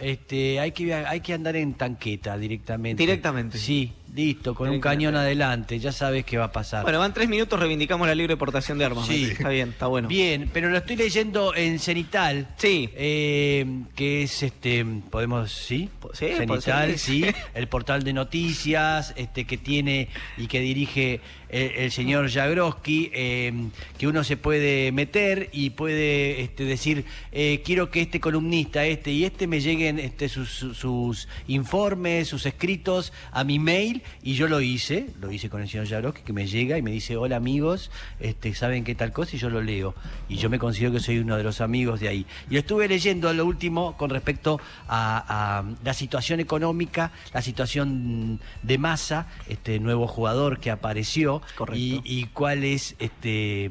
Este, 0.00 0.60
hay 0.60 0.72
que 0.72 0.94
hay 0.94 1.20
que 1.20 1.34
andar 1.34 1.56
en 1.56 1.74
tanqueta 1.74 2.36
directamente. 2.38 3.02
Directamente. 3.02 3.58
Sí, 3.58 3.92
listo, 4.14 4.54
con 4.54 4.68
un 4.70 4.80
cañón 4.80 5.16
adelante, 5.16 5.78
ya 5.78 5.92
sabes 5.92 6.24
qué 6.24 6.38
va 6.38 6.46
a 6.46 6.52
pasar. 6.52 6.82
Bueno, 6.82 6.98
van 6.98 7.14
tres 7.14 7.28
minutos, 7.28 7.58
reivindicamos 7.58 8.06
la 8.06 8.14
libre 8.14 8.36
portación 8.36 8.78
de 8.78 8.84
armas. 8.84 9.06
Sí. 9.06 9.24
Está 9.24 9.48
bien, 9.48 9.70
está 9.70 9.86
bueno. 9.86 10.08
Bien, 10.08 10.50
pero 10.52 10.70
lo 10.70 10.78
estoy 10.78 10.96
leyendo 10.96 11.54
en 11.54 11.78
Cenital. 11.78 12.48
Sí. 12.56 12.90
eh, 12.94 13.66
que 13.94 14.22
es 14.22 14.42
este, 14.42 14.84
podemos, 15.10 15.52
sí, 15.52 15.88
Cenital, 16.12 16.98
sí, 16.98 17.24
el 17.54 17.68
portal 17.68 18.04
de 18.04 18.12
noticias, 18.12 19.12
este, 19.16 19.44
que 19.44 19.58
tiene 19.58 20.08
y 20.36 20.46
que 20.46 20.60
dirige 20.60 21.20
el, 21.48 21.72
el 21.72 21.92
señor 21.92 22.30
Jagroski, 22.30 23.10
eh, 23.12 23.52
que 23.98 24.06
uno 24.06 24.24
se 24.24 24.36
puede 24.36 24.92
meter 24.92 25.48
y 25.52 25.70
puede 25.70 26.42
este, 26.42 26.64
decir, 26.64 27.04
eh, 27.32 27.62
quiero 27.64 27.90
que 27.90 28.02
este 28.02 28.20
columnista, 28.20 28.84
este 28.84 29.10
y 29.10 29.24
este 29.24 29.46
me 29.46 29.60
lleguen 29.60 29.98
este, 29.98 30.28
sus 30.28 31.28
informes, 31.46 32.28
sus 32.28 32.46
escritos 32.46 33.12
a 33.32 33.44
mi 33.44 33.58
mail 33.58 33.97
y 34.22 34.34
yo 34.34 34.48
lo 34.48 34.60
hice, 34.60 35.10
lo 35.20 35.30
hice 35.30 35.48
con 35.50 35.62
el 35.62 35.68
señor 35.68 35.88
Jagroski, 35.88 36.22
que 36.22 36.32
me 36.32 36.46
llega 36.46 36.78
y 36.78 36.82
me 36.82 36.90
dice, 36.90 37.16
hola 37.16 37.36
amigos, 37.36 37.90
este, 38.20 38.54
¿saben 38.54 38.84
qué 38.84 38.94
tal 38.94 39.12
cosa? 39.12 39.36
Y 39.36 39.38
yo 39.38 39.50
lo 39.50 39.62
leo. 39.62 39.94
Y 40.28 40.36
yo 40.36 40.50
me 40.50 40.58
considero 40.58 40.92
que 40.92 41.00
soy 41.00 41.18
uno 41.18 41.36
de 41.36 41.42
los 41.42 41.60
amigos 41.60 42.00
de 42.00 42.08
ahí. 42.08 42.26
Y 42.50 42.56
estuve 42.56 42.88
leyendo 42.88 43.32
lo 43.32 43.46
último 43.46 43.96
con 43.96 44.10
respecto 44.10 44.60
a, 44.88 45.58
a 45.58 45.64
la 45.84 45.94
situación 45.94 46.40
económica, 46.40 47.12
la 47.32 47.42
situación 47.42 48.40
de 48.62 48.78
masa, 48.78 49.28
este 49.48 49.78
nuevo 49.80 50.06
jugador 50.06 50.60
que 50.60 50.70
apareció 50.70 51.42
y, 51.74 52.00
y 52.04 52.26
cuál 52.26 52.64
es 52.64 52.96
este 52.98 53.70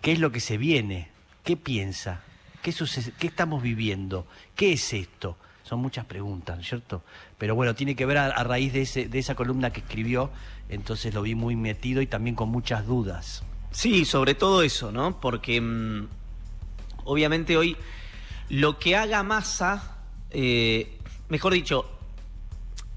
qué 0.00 0.12
es 0.12 0.20
lo 0.20 0.30
que 0.30 0.40
se 0.40 0.56
viene, 0.56 1.08
qué 1.42 1.56
piensa, 1.56 2.22
qué 2.62 2.72
sucede, 2.72 3.12
qué 3.18 3.26
estamos 3.26 3.62
viviendo, 3.62 4.26
qué 4.54 4.72
es 4.72 4.92
esto. 4.92 5.36
Son 5.66 5.80
muchas 5.80 6.04
preguntas, 6.04 6.54
¿no 6.54 6.62
es 6.62 6.68
¿cierto? 6.68 7.02
Pero 7.38 7.56
bueno, 7.56 7.74
tiene 7.74 7.96
que 7.96 8.06
ver 8.06 8.18
a, 8.18 8.26
a 8.26 8.44
raíz 8.44 8.72
de, 8.72 8.82
ese, 8.82 9.08
de 9.08 9.18
esa 9.18 9.34
columna 9.34 9.72
que 9.72 9.80
escribió, 9.80 10.30
entonces 10.68 11.12
lo 11.12 11.22
vi 11.22 11.34
muy 11.34 11.56
metido 11.56 12.00
y 12.02 12.06
también 12.06 12.36
con 12.36 12.50
muchas 12.50 12.86
dudas. 12.86 13.42
Sí, 13.72 14.04
sobre 14.04 14.34
todo 14.34 14.62
eso, 14.62 14.92
¿no? 14.92 15.20
Porque 15.20 15.60
mm, 15.60 16.06
obviamente 17.04 17.56
hoy 17.56 17.76
lo 18.48 18.78
que 18.78 18.94
haga 18.94 19.24
masa, 19.24 19.96
eh, 20.30 20.98
mejor 21.28 21.52
dicho, 21.52 21.90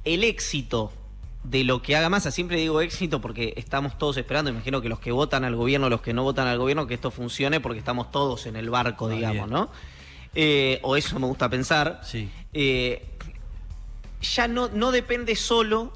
el 0.03 0.23
éxito 0.23 0.93
de 1.43 1.63
lo 1.63 1.81
que 1.81 1.95
haga 1.95 2.09
masa, 2.09 2.29
siempre 2.29 2.57
digo 2.57 2.81
éxito 2.81 3.19
porque 3.19 3.53
estamos 3.57 3.97
todos 3.97 4.17
esperando, 4.17 4.51
imagino 4.51 4.81
que 4.81 4.89
los 4.89 4.99
que 4.99 5.11
votan 5.11 5.43
al 5.43 5.55
gobierno, 5.55 5.89
los 5.89 6.01
que 6.01 6.13
no 6.13 6.23
votan 6.23 6.47
al 6.47 6.59
gobierno, 6.59 6.85
que 6.85 6.93
esto 6.93 7.09
funcione 7.09 7.59
porque 7.59 7.79
estamos 7.79 8.11
todos 8.11 8.45
en 8.45 8.55
el 8.55 8.69
barco, 8.69 9.09
digamos, 9.09 9.47
bien. 9.47 9.49
¿no? 9.49 9.69
Eh, 10.35 10.79
o 10.83 10.95
eso 10.95 11.19
me 11.19 11.27
gusta 11.27 11.49
pensar. 11.49 12.01
Sí. 12.03 12.29
Eh, 12.53 13.05
ya 14.21 14.47
no, 14.47 14.69
no 14.69 14.91
depende 14.91 15.35
solo 15.35 15.93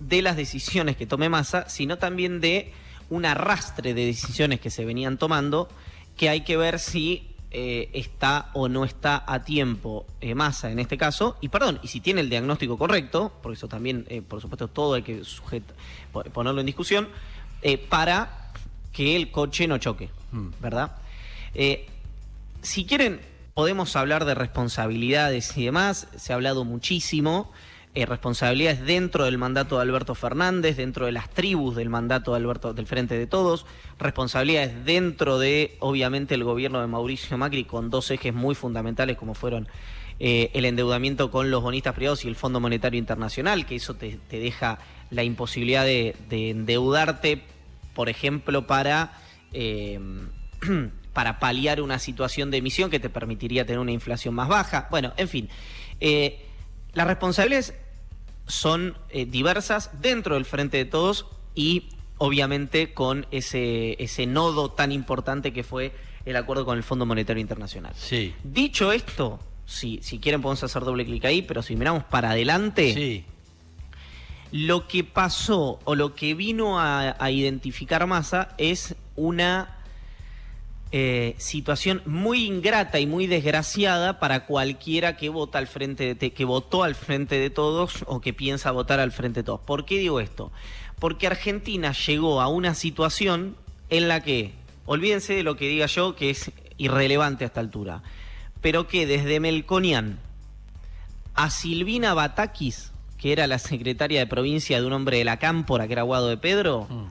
de 0.00 0.22
las 0.22 0.36
decisiones 0.36 0.96
que 0.96 1.06
tome 1.06 1.28
Massa, 1.28 1.68
sino 1.68 1.98
también 1.98 2.40
de 2.40 2.72
un 3.10 3.24
arrastre 3.24 3.94
de 3.94 4.04
decisiones 4.06 4.60
que 4.60 4.70
se 4.70 4.84
venían 4.84 5.16
tomando, 5.18 5.68
que 6.16 6.28
hay 6.28 6.40
que 6.42 6.56
ver 6.56 6.78
si 6.78 7.30
eh, 7.50 7.88
está 7.94 8.50
o 8.54 8.68
no 8.68 8.84
está 8.84 9.22
a 9.26 9.44
tiempo 9.44 10.04
eh, 10.20 10.34
Massa 10.34 10.70
en 10.70 10.78
este 10.80 10.98
caso, 10.98 11.36
y 11.40 11.48
perdón, 11.48 11.78
y 11.82 11.88
si 11.88 12.00
tiene 12.00 12.20
el 12.20 12.28
diagnóstico 12.28 12.76
correcto, 12.76 13.32
porque 13.42 13.56
eso 13.56 13.68
también, 13.68 14.04
eh, 14.08 14.20
por 14.20 14.40
supuesto, 14.40 14.68
todo 14.68 14.94
hay 14.94 15.02
que 15.02 15.22
sujeta- 15.24 15.74
ponerlo 16.32 16.60
en 16.60 16.66
discusión, 16.66 17.08
para 17.88 18.52
que 18.92 19.16
el 19.16 19.30
coche 19.30 19.66
no 19.66 19.78
choque, 19.78 20.08
Mm. 20.32 20.48
¿verdad? 20.60 20.96
Si 22.62 22.84
quieren, 22.84 23.20
podemos 23.56 23.96
hablar 23.96 24.26
de 24.26 24.34
responsabilidades 24.34 25.56
y 25.56 25.64
demás. 25.64 26.08
Se 26.14 26.32
ha 26.32 26.36
hablado 26.36 26.66
muchísimo. 26.66 27.50
eh, 27.94 28.04
responsabilidades 28.04 28.84
dentro 28.84 29.24
del 29.24 29.38
mandato 29.38 29.76
de 29.76 29.82
Alberto 29.82 30.14
Fernández, 30.14 30.76
dentro 30.76 31.06
de 31.06 31.12
las 31.12 31.30
tribus 31.30 31.74
del 31.74 31.88
mandato 31.88 32.32
de 32.32 32.36
Alberto 32.36 32.74
del 32.74 32.86
Frente 32.86 33.16
de 33.16 33.26
Todos, 33.26 33.64
responsabilidades 33.98 34.84
dentro 34.84 35.38
de, 35.38 35.78
obviamente, 35.80 36.34
el 36.34 36.44
gobierno 36.44 36.82
de 36.82 36.86
Mauricio 36.88 37.38
Macri 37.38 37.64
con 37.64 37.88
dos 37.88 38.10
ejes 38.10 38.34
muy 38.34 38.54
fundamentales 38.54 39.16
como 39.16 39.32
fueron 39.32 39.66
eh, 40.20 40.50
el 40.52 40.66
endeudamiento 40.66 41.30
con 41.30 41.50
los 41.50 41.62
bonistas 41.62 41.94
privados 41.94 42.26
y 42.26 42.28
el 42.28 42.36
Fondo 42.36 42.60
Monetario 42.60 42.98
Internacional, 42.98 43.64
que 43.64 43.76
eso 43.76 43.94
te, 43.94 44.20
deja 44.28 44.78
la 45.08 45.22
imposibilidad 45.24 45.86
de, 45.86 46.14
de 46.28 46.50
endeudarte, 46.50 47.40
por 47.94 48.10
ejemplo, 48.10 48.66
para 48.66 49.12
eh, 49.54 49.98
para 51.16 51.38
paliar 51.38 51.80
una 51.80 51.98
situación 51.98 52.50
de 52.50 52.58
emisión 52.58 52.90
que 52.90 53.00
te 53.00 53.08
permitiría 53.08 53.64
tener 53.64 53.78
una 53.78 53.90
inflación 53.92 54.34
más 54.34 54.48
baja. 54.48 54.86
Bueno, 54.90 55.14
en 55.16 55.28
fin, 55.28 55.48
eh, 55.98 56.44
las 56.92 57.06
responsabilidades 57.06 57.72
son 58.46 58.98
eh, 59.08 59.24
diversas 59.24 59.90
dentro 60.02 60.34
del 60.34 60.44
Frente 60.44 60.76
de 60.76 60.84
Todos 60.84 61.24
y 61.54 61.88
obviamente 62.18 62.92
con 62.92 63.26
ese, 63.30 63.96
ese 63.98 64.26
nodo 64.26 64.70
tan 64.72 64.92
importante 64.92 65.54
que 65.54 65.62
fue 65.64 65.92
el 66.26 66.36
acuerdo 66.36 66.66
con 66.66 66.76
el 66.76 66.82
Fondo 66.82 67.06
Monetario 67.06 67.40
Internacional. 67.40 67.94
Sí. 67.96 68.34
Dicho 68.44 68.92
esto, 68.92 69.40
si, 69.64 70.00
si 70.02 70.18
quieren 70.18 70.42
podemos 70.42 70.62
hacer 70.64 70.82
doble 70.84 71.06
clic 71.06 71.24
ahí, 71.24 71.40
pero 71.40 71.62
si 71.62 71.76
miramos 71.76 72.04
para 72.04 72.32
adelante, 72.32 72.92
Sí. 72.92 73.24
lo 74.52 74.86
que 74.86 75.02
pasó 75.02 75.80
o 75.84 75.94
lo 75.94 76.14
que 76.14 76.34
vino 76.34 76.78
a, 76.78 77.16
a 77.18 77.30
identificar 77.30 78.06
Massa 78.06 78.54
es 78.58 78.96
una 79.14 79.75
eh, 80.92 81.34
situación 81.38 82.00
muy 82.06 82.44
ingrata 82.44 83.00
y 83.00 83.06
muy 83.06 83.26
desgraciada 83.26 84.20
para 84.20 84.46
cualquiera 84.46 85.16
que 85.16 85.28
vota 85.28 85.58
al 85.58 85.66
frente 85.66 86.14
de 86.14 86.32
que 86.32 86.44
votó 86.44 86.84
al 86.84 86.94
frente 86.94 87.38
de 87.38 87.50
todos 87.50 88.04
o 88.06 88.20
que 88.20 88.32
piensa 88.32 88.70
votar 88.70 89.00
al 89.00 89.12
frente 89.12 89.40
de 89.40 89.44
todos. 89.44 89.60
¿Por 89.60 89.84
qué 89.84 89.98
digo 89.98 90.20
esto? 90.20 90.52
Porque 90.98 91.26
Argentina 91.26 91.92
llegó 91.92 92.40
a 92.40 92.48
una 92.48 92.74
situación 92.74 93.56
en 93.90 94.08
la 94.08 94.22
que, 94.22 94.52
olvídense 94.86 95.34
de 95.34 95.42
lo 95.42 95.56
que 95.56 95.68
diga 95.68 95.86
yo, 95.86 96.14
que 96.16 96.30
es 96.30 96.50
irrelevante 96.78 97.44
a 97.44 97.48
esta 97.48 97.60
altura, 97.60 98.02
pero 98.60 98.86
que 98.86 99.06
desde 99.06 99.40
Melconian 99.40 100.18
a 101.34 101.50
Silvina 101.50 102.14
Batakis, 102.14 102.92
que 103.18 103.32
era 103.32 103.46
la 103.46 103.58
secretaria 103.58 104.20
de 104.20 104.26
provincia 104.26 104.80
de 104.80 104.86
un 104.86 104.92
hombre 104.92 105.18
de 105.18 105.24
la 105.24 105.38
Cámpora, 105.38 105.86
que 105.86 105.92
era 105.94 106.02
Guado 106.02 106.28
de 106.28 106.36
Pedro, 106.36 106.86
Mm. 106.88 107.06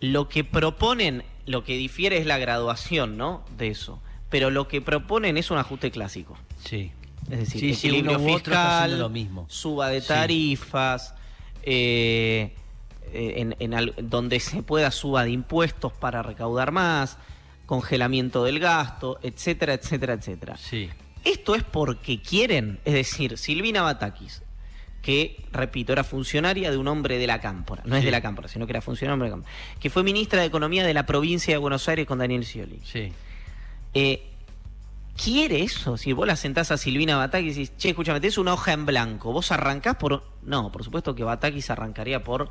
lo 0.00 0.28
que 0.28 0.44
proponen, 0.44 1.22
lo 1.46 1.64
que 1.64 1.76
difiere 1.76 2.18
es 2.18 2.26
la 2.26 2.38
graduación, 2.38 3.16
¿no? 3.16 3.44
De 3.58 3.68
eso. 3.68 4.00
Pero 4.30 4.50
lo 4.50 4.68
que 4.68 4.80
proponen 4.80 5.36
es 5.36 5.50
un 5.50 5.58
ajuste 5.58 5.90
clásico. 5.90 6.36
Sí. 6.64 6.92
Es 7.30 7.38
decir, 7.38 7.60
Sí, 7.60 7.74
sí, 7.74 7.86
equilibrio 7.88 8.16
está 8.18 8.34
fiscal, 8.34 8.98
lo 8.98 9.08
mismo. 9.08 9.46
suba 9.48 9.88
de 9.88 10.00
Sí. 10.00 10.08
tarifas, 10.08 11.14
eh, 11.62 12.54
eh, 13.12 13.34
en, 13.36 13.56
en 13.58 13.74
al- 13.74 13.94
donde 13.98 14.40
se 14.40 14.62
pueda 14.62 14.90
suba 14.90 15.24
de 15.24 15.30
impuestos 15.30 15.92
para 15.92 16.22
recaudar 16.22 16.72
más, 16.72 17.18
congelamiento 17.66 18.44
del 18.44 18.58
gasto, 18.58 19.18
etcétera, 19.22 19.74
etcétera, 19.74 20.14
etcétera. 20.14 20.56
Sí. 20.56 20.90
Esto 21.24 21.54
es 21.54 21.62
porque 21.62 22.20
quieren, 22.20 22.80
es 22.84 22.94
decir, 22.94 23.38
Silvina 23.38 23.82
Batakis, 23.82 24.42
que, 25.02 25.36
repito, 25.52 25.92
era 25.92 26.04
funcionaria 26.04 26.70
de 26.70 26.76
un 26.76 26.86
hombre 26.88 27.18
de 27.18 27.26
la 27.26 27.40
Cámpora, 27.40 27.82
no 27.84 27.96
es 27.96 28.04
de 28.04 28.10
la 28.12 28.20
Cámpora, 28.20 28.48
sino 28.48 28.66
que 28.66 28.72
era 28.72 28.80
funcionaria 28.80 29.22
de 29.22 29.28
la 29.30 29.34
Cámpora, 29.36 29.52
que 29.80 29.90
fue 29.90 30.02
ministra 30.04 30.40
de 30.40 30.46
Economía 30.46 30.84
de 30.86 30.94
la 30.94 31.04
provincia 31.06 31.52
de 31.52 31.58
Buenos 31.58 31.88
Aires 31.88 32.06
con 32.06 32.18
Daniel 32.18 32.44
Scioli. 32.44 32.78
Sí. 32.84 33.12
Eh, 33.94 34.22
¿Quiere 35.22 35.62
eso? 35.62 35.98
Si 35.98 36.12
vos 36.14 36.26
la 36.26 36.36
sentás 36.36 36.70
a 36.70 36.78
Silvina 36.78 37.16
Batakis 37.16 37.56
y 37.56 37.60
decís, 37.60 37.76
che, 37.76 37.90
escúchame, 37.90 38.18
tenés 38.20 38.38
una 38.38 38.54
hoja 38.54 38.72
en 38.72 38.86
blanco, 38.86 39.30
vos 39.32 39.52
arrancás 39.52 39.96
por... 39.96 40.24
No, 40.42 40.72
por 40.72 40.84
supuesto 40.84 41.14
que 41.14 41.22
Batakis 41.22 41.68
arrancaría 41.68 42.24
por 42.24 42.48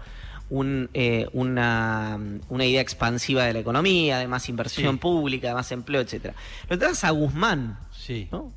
un, 0.51 0.89
eh, 0.93 1.27
una, 1.33 2.19
una 2.49 2.65
idea 2.65 2.81
expansiva 2.81 3.45
de 3.45 3.53
la 3.53 3.59
economía, 3.59 4.19
de 4.19 4.27
más 4.27 4.47
inversión 4.47 4.95
Sí. 4.95 4.99
pública, 4.99 5.47
de 5.47 5.53
más 5.55 5.71
empleo, 5.71 6.01
etcétera. 6.01 6.35
Lo 6.69 6.77
traes 6.77 7.03
a 7.03 7.09
Guzmán, 7.09 7.79
Sí. 7.97 8.27
¿no? 8.31 8.53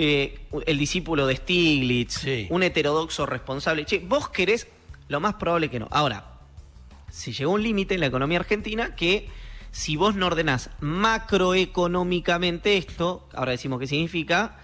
Eh, 0.00 0.38
el 0.66 0.78
discípulo 0.78 1.26
de 1.26 1.34
Stiglitz, 1.34 2.20
Sí. 2.20 2.46
un 2.50 2.62
heterodoxo 2.62 3.26
responsable. 3.26 3.84
Che, 3.84 3.98
vos 3.98 4.28
querés, 4.28 4.68
lo 5.08 5.18
más 5.18 5.34
probable 5.34 5.68
que 5.70 5.80
no. 5.80 5.88
Ahora, 5.90 6.24
si 7.10 7.32
llegó 7.32 7.50
un 7.52 7.62
límite 7.64 7.94
en 7.94 8.00
la 8.00 8.06
economía 8.06 8.38
argentina 8.38 8.94
que 8.94 9.28
si 9.72 9.96
vos 9.96 10.14
no 10.14 10.26
ordenás 10.26 10.70
macroeconómicamente 10.80 12.76
esto, 12.76 13.26
ahora 13.34 13.52
decimos 13.52 13.80
qué 13.80 13.86
significa, 13.86 14.56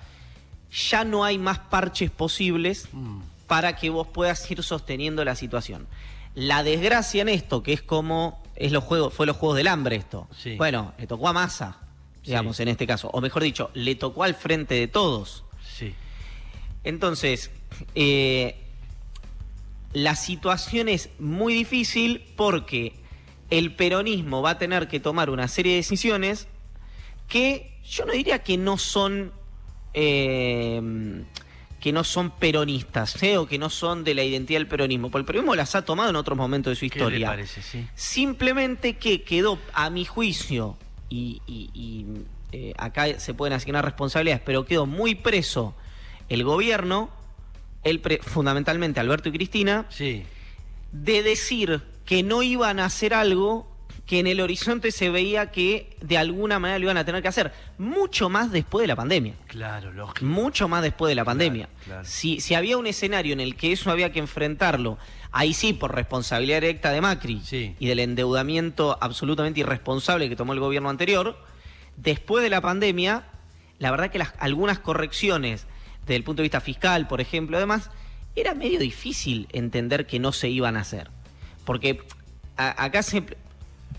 ya 0.90 1.04
no 1.04 1.24
hay 1.24 1.38
más 1.38 1.58
parches 1.58 2.10
posibles 2.10 2.88
Mm. 2.92 3.20
para 3.46 3.76
que 3.76 3.90
vos 3.90 4.06
puedas 4.06 4.48
ir 4.50 4.62
sosteniendo 4.62 5.24
la 5.24 5.34
situación. 5.36 5.86
La 6.34 6.62
desgracia 6.62 7.22
en 7.22 7.28
esto, 7.28 7.62
que 7.62 7.72
es 7.72 7.82
como 7.82 8.42
es 8.56 8.70
los 8.72 8.84
juegos, 8.84 9.12
fue 9.12 9.26
los 9.26 9.36
juegos 9.36 9.56
del 9.56 9.66
hambre 9.68 9.96
esto. 9.96 10.28
Sí. 10.36 10.56
Bueno, 10.56 10.94
le 10.98 11.06
tocó 11.06 11.28
a 11.28 11.32
Massa, 11.32 11.78
digamos, 12.24 12.56
Sí. 12.56 12.62
en 12.62 12.68
este 12.68 12.86
caso. 12.86 13.08
O 13.12 13.20
mejor 13.20 13.42
dicho, 13.42 13.70
le 13.74 13.94
tocó 13.94 14.24
al 14.24 14.34
frente 14.34 14.74
de 14.74 14.88
todos. 14.88 15.44
Sí. 15.76 15.94
Entonces, 16.84 17.50
eh, 17.94 18.56
la 19.92 20.16
situación 20.16 20.88
es 20.88 21.10
muy 21.18 21.54
difícil 21.54 22.24
porque 22.36 22.94
el 23.50 23.74
peronismo 23.74 24.42
va 24.42 24.50
a 24.50 24.58
tener 24.58 24.88
que 24.88 25.00
tomar 25.00 25.30
una 25.30 25.48
serie 25.48 25.72
de 25.72 25.76
decisiones 25.78 26.48
que 27.28 27.72
yo 27.88 28.04
no 28.06 28.12
diría 28.12 28.40
que 28.42 28.56
no 28.56 28.76
son 28.78 29.32
eh, 29.92 31.22
que 31.80 31.92
no 31.92 32.02
son 32.02 32.30
peronistas 32.30 33.22
¿eh? 33.22 33.36
o 33.36 33.46
que 33.46 33.58
no 33.58 33.68
son 33.70 34.04
de 34.04 34.14
la 34.14 34.24
identidad 34.24 34.58
del 34.58 34.66
peronismo, 34.66 35.10
porque 35.10 35.20
el 35.20 35.26
peronismo 35.26 35.54
las 35.54 35.74
ha 35.74 35.84
tomado 35.84 36.08
en 36.10 36.16
otros 36.16 36.36
momentos 36.36 36.70
de 36.70 36.74
su 36.76 36.80
¿Qué 36.90 36.98
le 36.98 37.04
historia. 37.04 37.26
parece? 37.28 37.60
Sí. 37.62 37.86
Simplemente 37.94 38.96
que 38.96 39.22
quedó, 39.22 39.58
a 39.74 39.90
mi 39.90 40.04
juicio, 40.06 40.76
y, 41.08 41.40
y- 41.46 41.70
y, 41.74 42.06
eh, 42.52 42.74
acá 42.78 43.18
se 43.20 43.34
pueden 43.34 43.52
asignar 43.54 43.84
responsabilidades, 43.84 44.42
pero 44.44 44.64
quedó 44.64 44.86
muy 44.86 45.14
preso 45.14 45.74
el 46.28 46.44
gobierno, 46.44 47.10
el 47.82 48.00
pre- 48.00 48.20
fundamentalmente 48.22 49.00
Alberto 49.00 49.28
y 49.28 49.32
Cristina, 49.32 49.86
Sí. 49.90 50.24
de 50.92 51.22
decir 51.22 51.82
que 52.06 52.22
no 52.22 52.42
iban 52.42 52.78
a 52.80 52.86
hacer 52.86 53.12
algo 53.14 53.66
que 54.06 54.18
en 54.18 54.26
el 54.26 54.40
horizonte 54.40 54.90
se 54.90 55.08
veía 55.08 55.50
que 55.50 55.96
de 56.02 56.18
alguna 56.18 56.58
manera 56.58 56.78
lo 56.78 56.84
iban 56.84 56.98
a 56.98 57.04
tener 57.06 57.22
que 57.22 57.28
hacer, 57.28 57.52
mucho 57.78 58.28
más 58.28 58.52
después 58.52 58.82
de 58.82 58.88
la 58.88 58.96
pandemia 58.96 59.34
Claro, 59.46 59.92
lógico. 59.92 60.24
mucho 60.26 60.68
más 60.68 60.82
después 60.82 61.08
de 61.10 61.14
la 61.14 61.24
pandemia. 61.24 61.68
claro. 61.84 62.04
Si, 62.04 62.40
si 62.40 62.54
había 62.54 62.76
un 62.76 62.86
escenario 62.86 63.32
en 63.32 63.40
el 63.40 63.56
que 63.56 63.72
eso 63.72 63.90
había 63.90 64.12
que 64.12 64.18
enfrentarlo, 64.18 64.98
ahí 65.32 65.54
sí, 65.54 65.72
por 65.72 65.94
responsabilidad 65.94 66.60
directa 66.60 66.90
de 66.92 67.00
Macri 67.00 67.40
Sí. 67.44 67.74
y 67.78 67.86
del 67.86 67.98
endeudamiento 68.00 68.98
absolutamente 69.00 69.60
irresponsable 69.60 70.28
que 70.28 70.36
tomó 70.36 70.52
el 70.52 70.60
gobierno 70.60 70.90
anterior, 70.90 71.38
después 71.96 72.42
de 72.44 72.50
la 72.50 72.60
pandemia, 72.60 73.24
la 73.78 73.90
verdad 73.90 74.10
que 74.10 74.18
las, 74.18 74.34
algunas 74.38 74.78
correcciones 74.80 75.66
desde 76.02 76.16
el 76.16 76.24
punto 76.24 76.42
de 76.42 76.44
vista 76.44 76.60
fiscal, 76.60 77.08
por 77.08 77.22
ejemplo, 77.22 77.56
además, 77.56 77.90
era 78.36 78.52
medio 78.54 78.78
difícil 78.78 79.48
entender 79.52 80.06
que 80.06 80.18
no 80.18 80.32
se 80.32 80.50
iban 80.50 80.76
a 80.76 80.80
hacer. 80.80 81.08
Porque 81.64 82.02
a- 82.58 82.84
acá 82.84 83.02
se... 83.02 83.24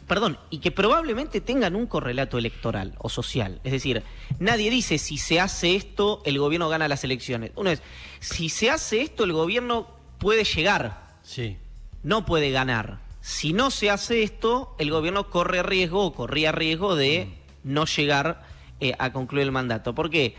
Perdón, 0.07 0.37
y 0.51 0.59
que 0.59 0.69
probablemente 0.71 1.41
tengan 1.41 1.75
un 1.75 1.87
correlato 1.87 2.37
electoral 2.37 2.93
o 2.99 3.09
social. 3.09 3.59
Es 3.63 3.71
decir, 3.71 4.03
nadie 4.39 4.69
dice 4.69 4.99
si 4.99 5.17
se 5.17 5.39
hace 5.39 5.75
esto, 5.75 6.21
el 6.25 6.37
gobierno 6.37 6.69
gana 6.69 6.87
las 6.87 7.03
elecciones. 7.03 7.51
Uno 7.55 7.71
es, 7.71 7.81
si 8.19 8.49
se 8.49 8.69
hace 8.69 9.01
esto, 9.01 9.23
el 9.23 9.33
gobierno 9.33 9.87
puede 10.19 10.43
llegar, 10.43 11.15
Sí. 11.23 11.57
no 12.03 12.23
puede 12.25 12.51
ganar. 12.51 12.99
Si 13.21 13.51
no 13.53 13.71
se 13.71 13.89
hace 13.89 14.21
esto, 14.21 14.75
el 14.77 14.91
gobierno 14.91 15.31
corre 15.31 15.63
riesgo 15.63 16.05
o 16.05 16.13
corría 16.13 16.51
riesgo 16.51 16.95
de 16.95 17.33
no 17.63 17.85
llegar 17.85 18.43
eh, 18.79 18.93
a 18.99 19.11
concluir 19.11 19.43
el 19.45 19.51
mandato. 19.51 19.95
¿Por 19.95 20.11
qué? 20.11 20.35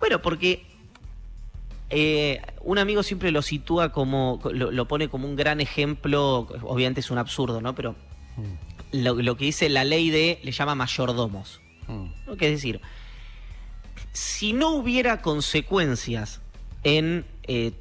Bueno, 0.00 0.22
porque 0.22 0.64
eh, 1.90 2.40
un 2.62 2.78
amigo 2.78 3.02
siempre 3.02 3.30
lo 3.32 3.42
sitúa 3.42 3.92
como, 3.92 4.40
lo, 4.50 4.70
lo 4.70 4.88
pone 4.88 5.08
como 5.10 5.28
un 5.28 5.36
gran 5.36 5.60
ejemplo, 5.60 6.46
obviamente 6.62 7.00
es 7.00 7.10
un 7.10 7.18
absurdo, 7.18 7.60
¿no? 7.60 7.74
Pero 7.74 7.94
lo, 8.92 9.14
lo 9.14 9.36
que 9.36 9.44
dice 9.46 9.68
la 9.68 9.84
ley 9.84 10.10
de, 10.10 10.40
le 10.42 10.52
llama 10.52 10.74
mayordomos. 10.74 11.60
Mm. 11.86 12.34
Que 12.38 12.46
es 12.46 12.52
decir, 12.52 12.80
si 14.12 14.52
no 14.52 14.70
hubiera 14.70 15.22
consecuencias 15.22 16.40
en, 16.84 17.24
eh, 17.44 17.72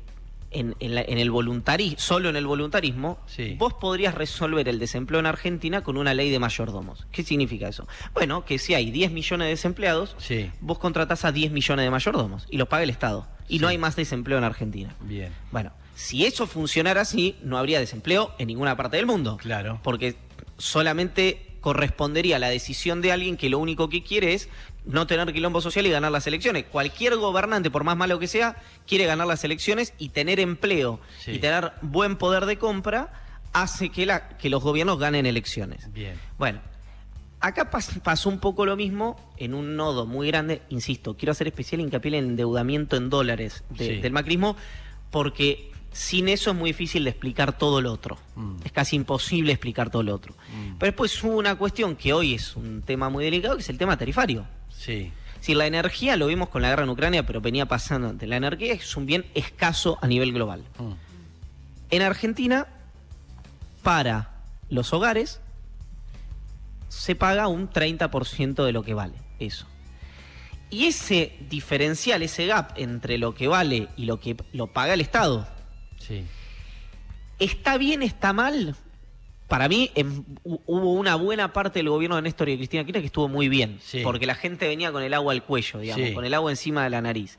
en, 0.52 0.76
en 0.80 0.96
la- 0.96 1.02
en 1.02 1.18
el 1.18 1.30
voluntarismo, 1.30 2.00
solo 2.00 2.30
en 2.30 2.36
el 2.36 2.48
voluntarismo, 2.48 3.20
Sí. 3.28 3.56
vos 3.58 3.74
podrías 3.74 4.16
resolver 4.16 4.68
el 4.70 4.80
desempleo 4.80 5.20
en 5.20 5.26
Argentina 5.26 5.84
con 5.84 5.98
una 5.98 6.14
ley 6.14 6.30
de 6.30 6.40
mayordomos. 6.40 7.06
¿Qué 7.12 7.24
significa 7.24 7.68
eso? 7.68 7.88
Bueno, 8.14 8.46
que 8.46 8.58
si 8.58 8.74
hay 8.74 8.90
10 8.92 9.12
millones 9.12 9.46
de 9.46 9.50
desempleados, 9.50 10.16
Sí. 10.20 10.50
vos 10.62 10.80
contratás 10.80 11.26
a 11.26 11.32
10 11.32 11.52
millones 11.52 11.84
de 11.86 11.90
mayordomos 11.92 12.46
y 12.50 12.58
los 12.58 12.68
paga 12.68 12.84
el 12.84 12.90
Estado. 12.90 13.28
Y 13.50 13.60
no 13.60 13.68
hay 13.68 13.78
más 13.78 13.96
desempleo 13.96 14.38
en 14.38 14.44
Argentina. 14.44 14.96
Bien. 15.02 15.32
Bueno, 15.52 15.72
si 15.96 16.26
eso 16.26 16.48
funcionara 16.48 17.02
así, 17.02 17.36
no 17.44 17.58
habría 17.58 17.80
desempleo 17.80 18.34
en 18.40 18.48
ninguna 18.48 18.76
parte 18.78 18.98
del 18.98 19.06
mundo. 19.06 19.38
Claro. 19.38 19.80
Porque 19.84 20.16
solamente 20.58 21.44
correspondería 21.62 22.38
a 22.38 22.40
la 22.40 22.50
decisión 22.50 23.02
de 23.02 23.12
alguien 23.12 23.36
que 23.38 23.50
lo 23.50 23.60
único 23.60 23.90
que 23.90 24.04
quiere 24.04 24.34
es 24.34 24.48
no 24.86 25.06
tener 25.06 25.34
quilombo 25.34 25.60
social 25.60 25.86
y 25.86 25.90
ganar 25.90 26.12
las 26.12 26.26
elecciones. 26.28 26.64
Cualquier 26.66 27.18
gobernante, 27.18 27.70
por 27.70 27.84
más 27.84 27.98
malo 27.98 28.20
que 28.20 28.28
sea, 28.28 28.56
quiere 28.88 29.06
ganar 29.06 29.28
las 29.28 29.44
elecciones 29.44 29.94
y 29.98 30.10
tener 30.10 30.40
empleo 30.40 31.00
Sí. 31.20 31.32
y 31.32 31.40
tener 31.40 31.74
buen 31.82 32.16
poder 32.16 32.46
de 32.46 32.58
compra 32.58 33.12
hace 33.54 33.90
que, 33.90 34.06
la, 34.06 34.30
que 34.38 34.50
los 34.50 34.64
gobiernos 34.64 34.98
ganen 35.00 35.26
elecciones. 35.26 35.92
Bien. 35.92 36.14
Bueno, 36.38 36.62
acá 37.42 37.70
pas- 37.70 38.00
pasó 38.02 38.30
un 38.30 38.40
poco 38.40 38.66
lo 38.66 38.78
mismo 38.78 39.20
en 39.38 39.54
un 39.54 39.76
nodo 39.76 40.06
muy 40.06 40.28
grande. 40.28 40.62
Insisto, 40.70 41.18
quiero 41.18 41.34
hacer 41.34 41.48
especial 41.48 41.82
hincapié 41.82 42.10
en 42.10 42.24
el 42.24 42.26
endeudamiento 42.32 42.96
en 42.96 43.10
dólares 43.10 43.64
de- 43.72 43.88
Sí. 43.88 43.96
del 43.98 44.14
macrismo, 44.14 44.56
porque 45.12 45.72
sin 45.92 46.30
eso 46.30 46.52
es 46.52 46.56
muy 46.56 46.72
difícil 46.72 47.04
de 47.04 47.10
explicar 47.10 47.58
todo 47.58 47.82
lo 47.82 47.92
otro. 47.92 48.18
Mm. 48.36 48.58
Es 48.64 48.72
casi 48.72 48.96
imposible 48.96 49.52
explicar 49.52 49.90
todo 49.90 50.04
lo 50.04 50.14
otro. 50.14 50.34
Mm. 50.34 50.78
Pero 50.78 50.92
después 50.92 51.24
hubo 51.24 51.38
una 51.38 51.56
cuestión 51.56 51.96
que 51.96 52.14
hoy 52.14 52.36
es 52.36 52.56
un 52.56 52.82
tema 52.82 53.10
muy 53.10 53.24
delicado, 53.26 53.56
que 53.56 53.62
es 53.62 53.70
el 53.70 53.78
tema 53.78 53.98
tarifario. 53.98 54.46
Sí. 54.70 55.12
Si 55.40 55.54
la 55.56 55.66
energía, 55.66 56.16
lo 56.16 56.28
vimos 56.28 56.50
con 56.50 56.62
la 56.62 56.70
guerra 56.70 56.84
en 56.84 56.90
Ucrania, 56.90 57.26
pero 57.26 57.42
venía 57.42 57.66
pasando 57.68 58.10
antes, 58.10 58.28
la 58.28 58.38
energía 58.38 58.74
es 58.74 58.96
un 58.96 59.06
bien 59.06 59.26
escaso 59.34 59.98
a 60.02 60.08
nivel 60.08 60.34
global. 60.34 60.64
Mm. 60.78 60.92
En 61.90 62.02
Argentina, 62.02 62.68
para 63.82 64.32
los 64.70 64.94
hogares, 64.94 65.40
se 66.90 67.16
paga 67.16 67.48
un 67.48 67.70
30% 67.70 68.66
de 68.66 68.72
lo 68.72 68.84
que 68.84 68.94
vale 68.94 69.16
eso. 69.40 69.66
Y 70.70 70.86
ese 70.86 71.38
diferencial, 71.50 72.22
ese 72.22 72.46
gap 72.46 72.74
entre 72.76 73.18
lo 73.18 73.34
que 73.34 73.48
vale 73.48 73.88
y 73.96 74.06
lo 74.06 74.20
que 74.20 74.36
lo 74.52 74.68
paga 74.68 74.94
el 74.94 75.02
Estado, 75.02 75.48
Sí. 76.08 76.24
¿está 77.40 77.78
bien, 77.78 78.02
está 78.04 78.34
mal? 78.34 78.76
Para 79.48 79.70
mí 79.70 79.92
hu- 79.96 80.60
hubo 80.66 80.94
una 80.94 81.16
buena 81.16 81.54
parte 81.54 81.80
del 81.80 81.90
gobierno 81.90 82.16
de 82.18 82.22
Néstor 82.24 82.50
y 82.50 82.54
de 82.54 82.58
Cristina 82.58 82.84
Kirchner 82.84 83.02
que 83.02 83.08
estuvo 83.08 83.28
muy 83.30 83.48
bien, 83.48 83.80
Sí. 83.82 84.02
porque 84.04 84.26
la 84.26 84.36
gente 84.36 84.68
venía 84.68 84.92
con 84.92 85.04
el 85.04 85.14
agua 85.14 85.34
al 85.34 85.44
cuello, 85.44 85.80
digamos, 85.80 86.08
Sí. 86.08 86.14
con 86.14 86.26
el 86.26 86.34
agua 86.34 86.52
encima 86.52 86.84
de 86.84 86.90
la 86.90 87.02
nariz. 87.02 87.38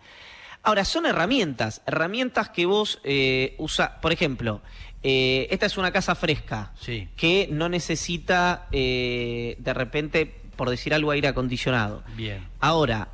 Ahora, 0.63 0.85
son 0.85 1.07
herramientas, 1.07 1.83
herramientas 1.87 2.49
que 2.51 2.67
vos 2.67 3.01
eh, 3.05 3.55
usás, 3.59 3.91
por 4.01 4.13
ejemplo, 4.13 4.61
eh, 5.03 5.47
esta 5.51 5.67
es 5.67 5.77
una 5.77 5.93
casa 5.93 6.15
fresca, 6.15 6.73
Sí. 6.81 7.09
que 7.17 7.49
no 7.51 7.69
necesita 7.69 8.67
eh, 8.73 9.57
de 9.59 9.75
repente, 9.75 10.35
por 10.57 10.71
decir 10.71 10.95
algo, 10.95 11.11
aire 11.11 11.29
acondicionado. 11.29 12.03
Bien. 12.17 12.47
Ahora, 12.61 13.09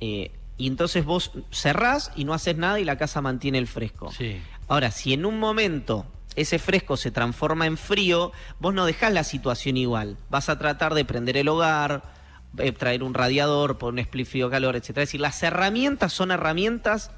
eh, 0.00 0.30
y 0.58 0.66
entonces 0.66 1.04
vos 1.04 1.30
cerrás 1.50 2.10
y 2.16 2.24
no 2.24 2.34
haces 2.34 2.56
nada 2.56 2.78
y 2.80 2.84
la 2.84 2.98
casa 2.98 3.20
mantiene 3.22 3.58
el 3.58 3.66
fresco. 3.66 4.12
Sí. 4.12 4.36
Ahora, 4.72 4.90
si 4.90 5.12
en 5.12 5.26
un 5.26 5.38
momento 5.38 6.06
ese 6.34 6.58
fresco 6.58 6.96
se 6.96 7.10
transforma 7.10 7.66
en 7.66 7.76
frío, 7.76 8.32
vos 8.58 8.72
no 8.72 8.86
dejás 8.86 9.12
la 9.12 9.22
situación 9.22 9.76
igual. 9.76 10.16
Vas 10.30 10.48
a 10.48 10.58
tratar 10.58 10.94
de 10.94 11.04
prender 11.04 11.36
el 11.36 11.46
hogar, 11.48 12.02
eh, 12.56 12.72
traer 12.72 13.02
un 13.02 13.12
radiador, 13.12 13.76
poner 13.76 13.92
un 13.92 13.98
split 13.98 14.26
frío 14.26 14.48
calor, 14.48 14.74
etc. 14.74 14.88
Es 14.88 14.94
decir, 14.94 15.20
las 15.20 15.42
herramientas 15.42 16.14
son 16.14 16.30
herramientas 16.30 17.10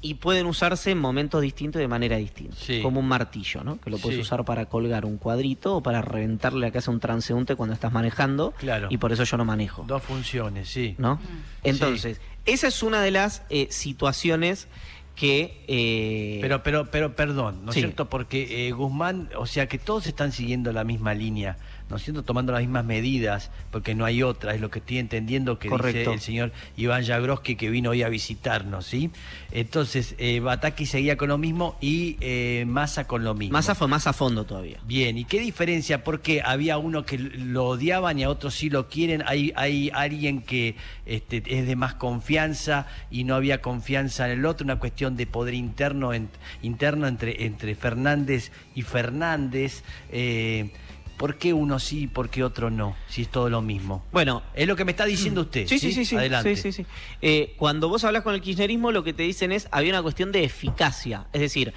y 0.00 0.14
pueden 0.14 0.46
usarse 0.46 0.90
en 0.90 0.98
momentos 0.98 1.40
distintos 1.42 1.78
y 1.78 1.82
de 1.84 1.88
manera 1.88 2.16
distinta. 2.16 2.56
Sí. 2.58 2.82
Como 2.82 2.98
un 2.98 3.06
martillo, 3.06 3.62
¿no? 3.62 3.80
Que 3.80 3.88
lo 3.90 3.98
puedes 3.98 4.16
Sí. 4.16 4.22
usar 4.22 4.44
para 4.44 4.66
colgar 4.66 5.04
un 5.04 5.16
cuadrito 5.16 5.76
o 5.76 5.80
para 5.80 6.02
reventarle 6.02 6.58
la 6.66 6.72
casa 6.72 6.90
a 6.90 6.94
un 6.94 6.98
transeúnte 6.98 7.54
cuando 7.54 7.72
estás 7.72 7.92
manejando. 7.92 8.50
Claro. 8.58 8.88
Y 8.90 8.98
por 8.98 9.12
eso 9.12 9.22
yo 9.22 9.36
no 9.36 9.44
manejo. 9.44 9.84
Dos 9.86 10.02
funciones, 10.02 10.68
sí. 10.68 10.96
¿no? 10.98 11.20
Entonces, 11.62 12.20
esa 12.46 12.66
es 12.66 12.82
una 12.82 13.00
de 13.00 13.12
las 13.12 13.42
eh, 13.48 13.68
situaciones 13.70 14.66
que... 15.14 15.64
eh, 15.68 16.38
Pero, 16.40 16.62
pero, 16.62 16.90
pero, 16.90 17.14
perdón, 17.16 17.64
¿no 17.64 17.70
es 17.70 17.74
Sí. 17.74 17.80
cierto? 17.80 18.08
Porque 18.08 18.66
eh, 18.68 18.72
Guzmán, 18.72 19.30
o 19.36 19.46
sea 19.46 19.66
que 19.68 19.78
todos 19.78 20.06
están 20.06 20.32
siguiendo 20.32 20.72
la 20.72 20.84
misma 20.84 21.14
línea, 21.14 21.56
¿no 21.90 21.96
es 21.96 22.02
cierto? 22.02 22.22
Tomando 22.22 22.50
las 22.52 22.62
mismas 22.62 22.84
medidas, 22.84 23.50
porque 23.70 23.94
no 23.94 24.04
hay 24.06 24.22
otra, 24.22 24.54
es 24.54 24.60
lo 24.60 24.70
que 24.70 24.78
estoy 24.78 24.98
entendiendo 24.98 25.58
que 25.58 25.68
Correcto. 25.68 25.98
dice 25.98 26.12
el 26.14 26.20
señor 26.20 26.52
Iván 26.76 27.04
Jagroski 27.04 27.56
que 27.56 27.68
vino 27.70 27.90
hoy 27.90 28.02
a 28.02 28.08
visitarnos, 28.08 28.86
¿sí? 28.86 29.10
Entonces, 29.52 30.14
eh, 30.18 30.40
Bataki 30.40 30.86
seguía 30.86 31.16
con 31.16 31.28
lo 31.28 31.36
mismo 31.38 31.76
y 31.82 32.16
eh, 32.20 32.64
Massa 32.66 33.06
con 33.06 33.22
lo 33.22 33.34
mismo. 33.34 33.52
Massa 33.52 33.74
fue 33.74 33.86
más 33.86 34.06
a 34.06 34.12
fondo 34.14 34.44
todavía. 34.44 34.78
Bien, 34.86 35.18
¿y 35.18 35.24
qué 35.26 35.38
diferencia? 35.40 36.02
Porque 36.02 36.40
había 36.44 36.78
uno 36.78 37.04
que 37.04 37.18
lo 37.18 37.66
odiaban 37.66 38.18
y 38.18 38.24
a 38.24 38.30
otros 38.30 38.54
sí 38.54 38.70
lo 38.70 38.88
quieren. 38.88 39.22
Hay, 39.26 39.52
hay 39.54 39.90
alguien 39.94 40.40
que 40.40 40.76
este, 41.06 41.42
es 41.46 41.66
de 41.66 41.76
más 41.76 41.94
confianza 41.94 42.86
y 43.10 43.24
no 43.24 43.34
había 43.34 43.60
confianza 43.60 44.24
en 44.26 44.38
el 44.40 44.46
otro. 44.46 44.64
Una 44.64 44.78
cuestión 44.78 45.03
de 45.10 45.26
poder 45.26 45.54
interno, 45.54 46.12
en- 46.12 46.28
interno 46.62 47.06
entre, 47.06 47.44
entre 47.44 47.74
Fernández 47.74 48.50
y 48.74 48.82
Fernández. 48.82 49.82
Eh, 50.10 50.72
¿Por 51.16 51.36
qué 51.38 51.52
uno 51.52 51.78
sí 51.78 52.02
y 52.02 52.06
por 52.08 52.28
qué 52.28 52.42
otro 52.42 52.70
no? 52.70 52.96
Si 53.08 53.22
es 53.22 53.28
todo 53.28 53.48
lo 53.48 53.62
mismo. 53.62 54.04
Bueno, 54.10 54.42
Es 54.52 54.66
lo 54.66 54.74
que 54.74 54.84
me 54.84 54.90
está 54.90 55.04
diciendo 55.04 55.42
usted. 55.42 55.68
Sí, 55.68 55.78
sí, 55.78 55.92
sí, 55.92 56.04
sí. 56.04 56.16
Adelante. 56.16 56.56
sí, 56.56 56.72
sí, 56.72 56.82
sí. 56.82 56.86
Eh, 57.22 57.54
cuando 57.56 57.88
vos 57.88 58.02
hablas 58.02 58.24
con 58.24 58.34
el 58.34 58.40
kirchnerismo, 58.40 58.90
lo 58.90 59.04
que 59.04 59.12
te 59.12 59.22
dicen 59.22 59.52
es, 59.52 59.68
había 59.70 59.92
una 59.92 60.02
cuestión 60.02 60.32
de 60.32 60.42
eficacia. 60.42 61.26
Es 61.32 61.40
decir, 61.40 61.72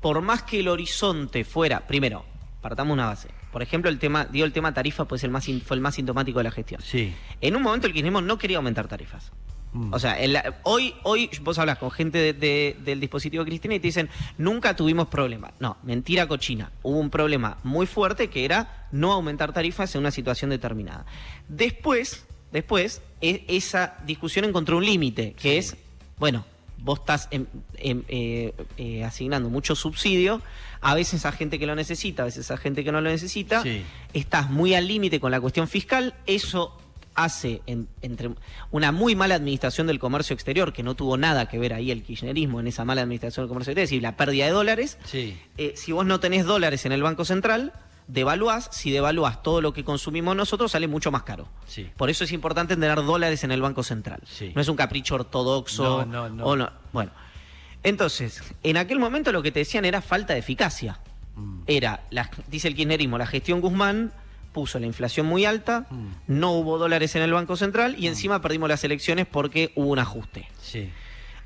por 0.00 0.20
más 0.20 0.42
que 0.42 0.60
el 0.60 0.68
horizonte 0.68 1.44
fuera, 1.44 1.86
primero, 1.86 2.24
partamos 2.60 2.92
una 2.94 3.06
base. 3.06 3.28
Por 3.52 3.62
ejemplo, 3.62 3.88
el 3.90 3.98
tema, 4.00 4.24
digo 4.26 4.44
el 4.46 4.52
tema 4.52 4.74
tarifa, 4.74 5.06
pues 5.06 5.22
el 5.24 5.30
más 5.30 5.46
fue 5.64 5.76
el 5.76 5.80
más 5.80 5.94
sintomático 5.94 6.38
de 6.40 6.44
la 6.44 6.50
gestión. 6.50 6.80
Sí. 6.82 7.14
En 7.40 7.54
un 7.54 7.62
momento 7.62 7.86
el 7.86 7.92
kirchnerismo 7.92 8.20
no 8.20 8.36
quería 8.38 8.56
aumentar 8.56 8.88
tarifas. 8.88 9.30
Mm. 9.72 9.94
O 9.94 9.98
sea, 10.00 10.20
en 10.20 10.32
la- 10.32 10.60
hoy, 10.64 10.94
hoy 11.04 11.30
vos 11.42 11.58
hablas 11.58 11.78
con 11.78 11.90
gente 11.92 12.18
de- 12.18 12.32
de- 12.32 12.76
del 12.84 12.98
dispositivo 12.98 13.44
Cristina 13.44 13.74
y 13.76 13.80
te 13.80 13.86
dicen, 13.86 14.08
nunca 14.36 14.74
tuvimos 14.74 15.06
problema. 15.08 15.52
No, 15.60 15.76
mentira 15.84 16.26
cochina. 16.26 16.72
Hubo 16.82 16.98
un 16.98 17.08
problema 17.10 17.58
muy 17.62 17.86
fuerte 17.86 18.28
que 18.30 18.44
era 18.44 18.88
no 18.90 19.12
aumentar 19.12 19.52
tarifas 19.52 19.94
en 19.94 20.00
una 20.00 20.10
situación 20.10 20.50
determinada. 20.50 21.06
Después, 21.48 22.24
después, 22.52 23.02
e- 23.20 23.44
esa 23.48 23.96
discusión 24.06 24.44
encontró 24.44 24.76
un 24.78 24.84
límite, 24.84 25.34
que 25.34 25.58
es, 25.58 25.76
bueno, 26.18 26.44
vos 26.78 27.00
estás 27.00 27.28
em- 27.30 27.46
em- 27.76 28.02
eh, 28.08 28.54
eh, 28.78 29.04
asignando 29.04 29.50
mucho 29.50 29.74
subsidio, 29.76 30.40
a 30.80 30.94
veces 30.94 31.26
a 31.26 31.32
gente 31.32 31.58
que 31.58 31.66
lo 31.66 31.74
necesita, 31.74 32.22
a 32.22 32.24
veces 32.26 32.50
a 32.50 32.56
gente 32.56 32.82
que 32.82 32.90
no 32.90 33.00
lo 33.00 33.10
necesita, 33.10 33.62
Sí. 33.62 33.82
estás 34.14 34.50
muy 34.50 34.74
al 34.74 34.88
límite 34.88 35.20
con 35.20 35.30
la 35.30 35.40
cuestión 35.40 35.68
fiscal, 35.68 36.14
eso 36.26 36.76
hace 37.14 37.60
en- 37.66 37.88
entre 38.02 38.30
una 38.70 38.92
muy 38.92 39.14
mala 39.16 39.34
administración 39.34 39.86
del 39.86 39.98
comercio 39.98 40.34
exterior, 40.34 40.72
que 40.72 40.82
no 40.82 40.94
tuvo 40.94 41.16
nada 41.16 41.48
que 41.48 41.58
ver 41.58 41.74
ahí 41.74 41.90
el 41.90 42.02
kirchnerismo 42.02 42.60
en 42.60 42.66
esa 42.68 42.84
mala 42.84 43.02
administración 43.02 43.44
del 43.44 43.48
comercio 43.48 43.72
exterior, 43.72 43.84
es 43.84 43.90
decir, 43.90 44.02
la 44.02 44.16
pérdida 44.16 44.46
de 44.46 44.52
dólares. 44.52 44.98
Sí. 45.04 45.36
Eh, 45.58 45.74
si 45.76 45.92
vos 45.92 46.06
no 46.06 46.20
tenés 46.20 46.44
dólares 46.46 46.86
en 46.86 46.92
el 46.92 47.02
Banco 47.02 47.24
Central, 47.24 47.72
devaluás, 48.06 48.68
si 48.72 48.90
devaluás 48.90 49.42
todo 49.42 49.60
lo 49.60 49.72
que 49.72 49.84
consumimos 49.84 50.34
nosotros, 50.34 50.72
sale 50.72 50.88
mucho 50.88 51.10
más 51.12 51.22
caro. 51.22 51.48
Sí. 51.66 51.88
Por 51.96 52.10
eso 52.10 52.24
es 52.24 52.32
importante 52.32 52.74
tener 52.74 52.96
dólares 53.04 53.44
en 53.44 53.52
el 53.52 53.60
Banco 53.62 53.82
Central. 53.82 54.20
Sí. 54.26 54.52
No 54.54 54.60
es 54.60 54.68
un 54.68 54.76
capricho 54.76 55.14
ortodoxo. 55.16 56.04
No, 56.04 56.06
no, 56.06 56.28
no. 56.28 56.44
o 56.44 56.56
no. 56.56 56.70
Bueno, 56.92 57.12
entonces, 57.82 58.42
en 58.62 58.76
aquel 58.76 58.98
momento 58.98 59.32
lo 59.32 59.42
que 59.42 59.52
te 59.52 59.60
decían 59.60 59.84
era 59.84 60.00
falta 60.02 60.32
de 60.34 60.40
eficacia. 60.40 61.00
Mm. 61.36 61.62
Era, 61.66 62.04
la- 62.10 62.30
dice 62.48 62.68
el 62.68 62.74
kirchnerismo, 62.74 63.16
la 63.18 63.26
gestión 63.26 63.60
Guzmán 63.60 64.12
puso 64.52 64.78
la 64.78 64.86
inflación 64.86 65.26
muy 65.26 65.44
alta, 65.44 65.86
Mm. 65.90 66.06
no 66.28 66.52
hubo 66.52 66.78
dólares 66.78 67.14
en 67.16 67.22
el 67.22 67.32
Banco 67.32 67.56
Central 67.56 67.96
y 67.98 68.06
encima 68.06 68.40
perdimos 68.42 68.68
las 68.68 68.82
elecciones 68.84 69.26
porque 69.26 69.72
hubo 69.76 69.88
un 69.88 69.98
ajuste. 69.98 70.48
Sí. 70.60 70.90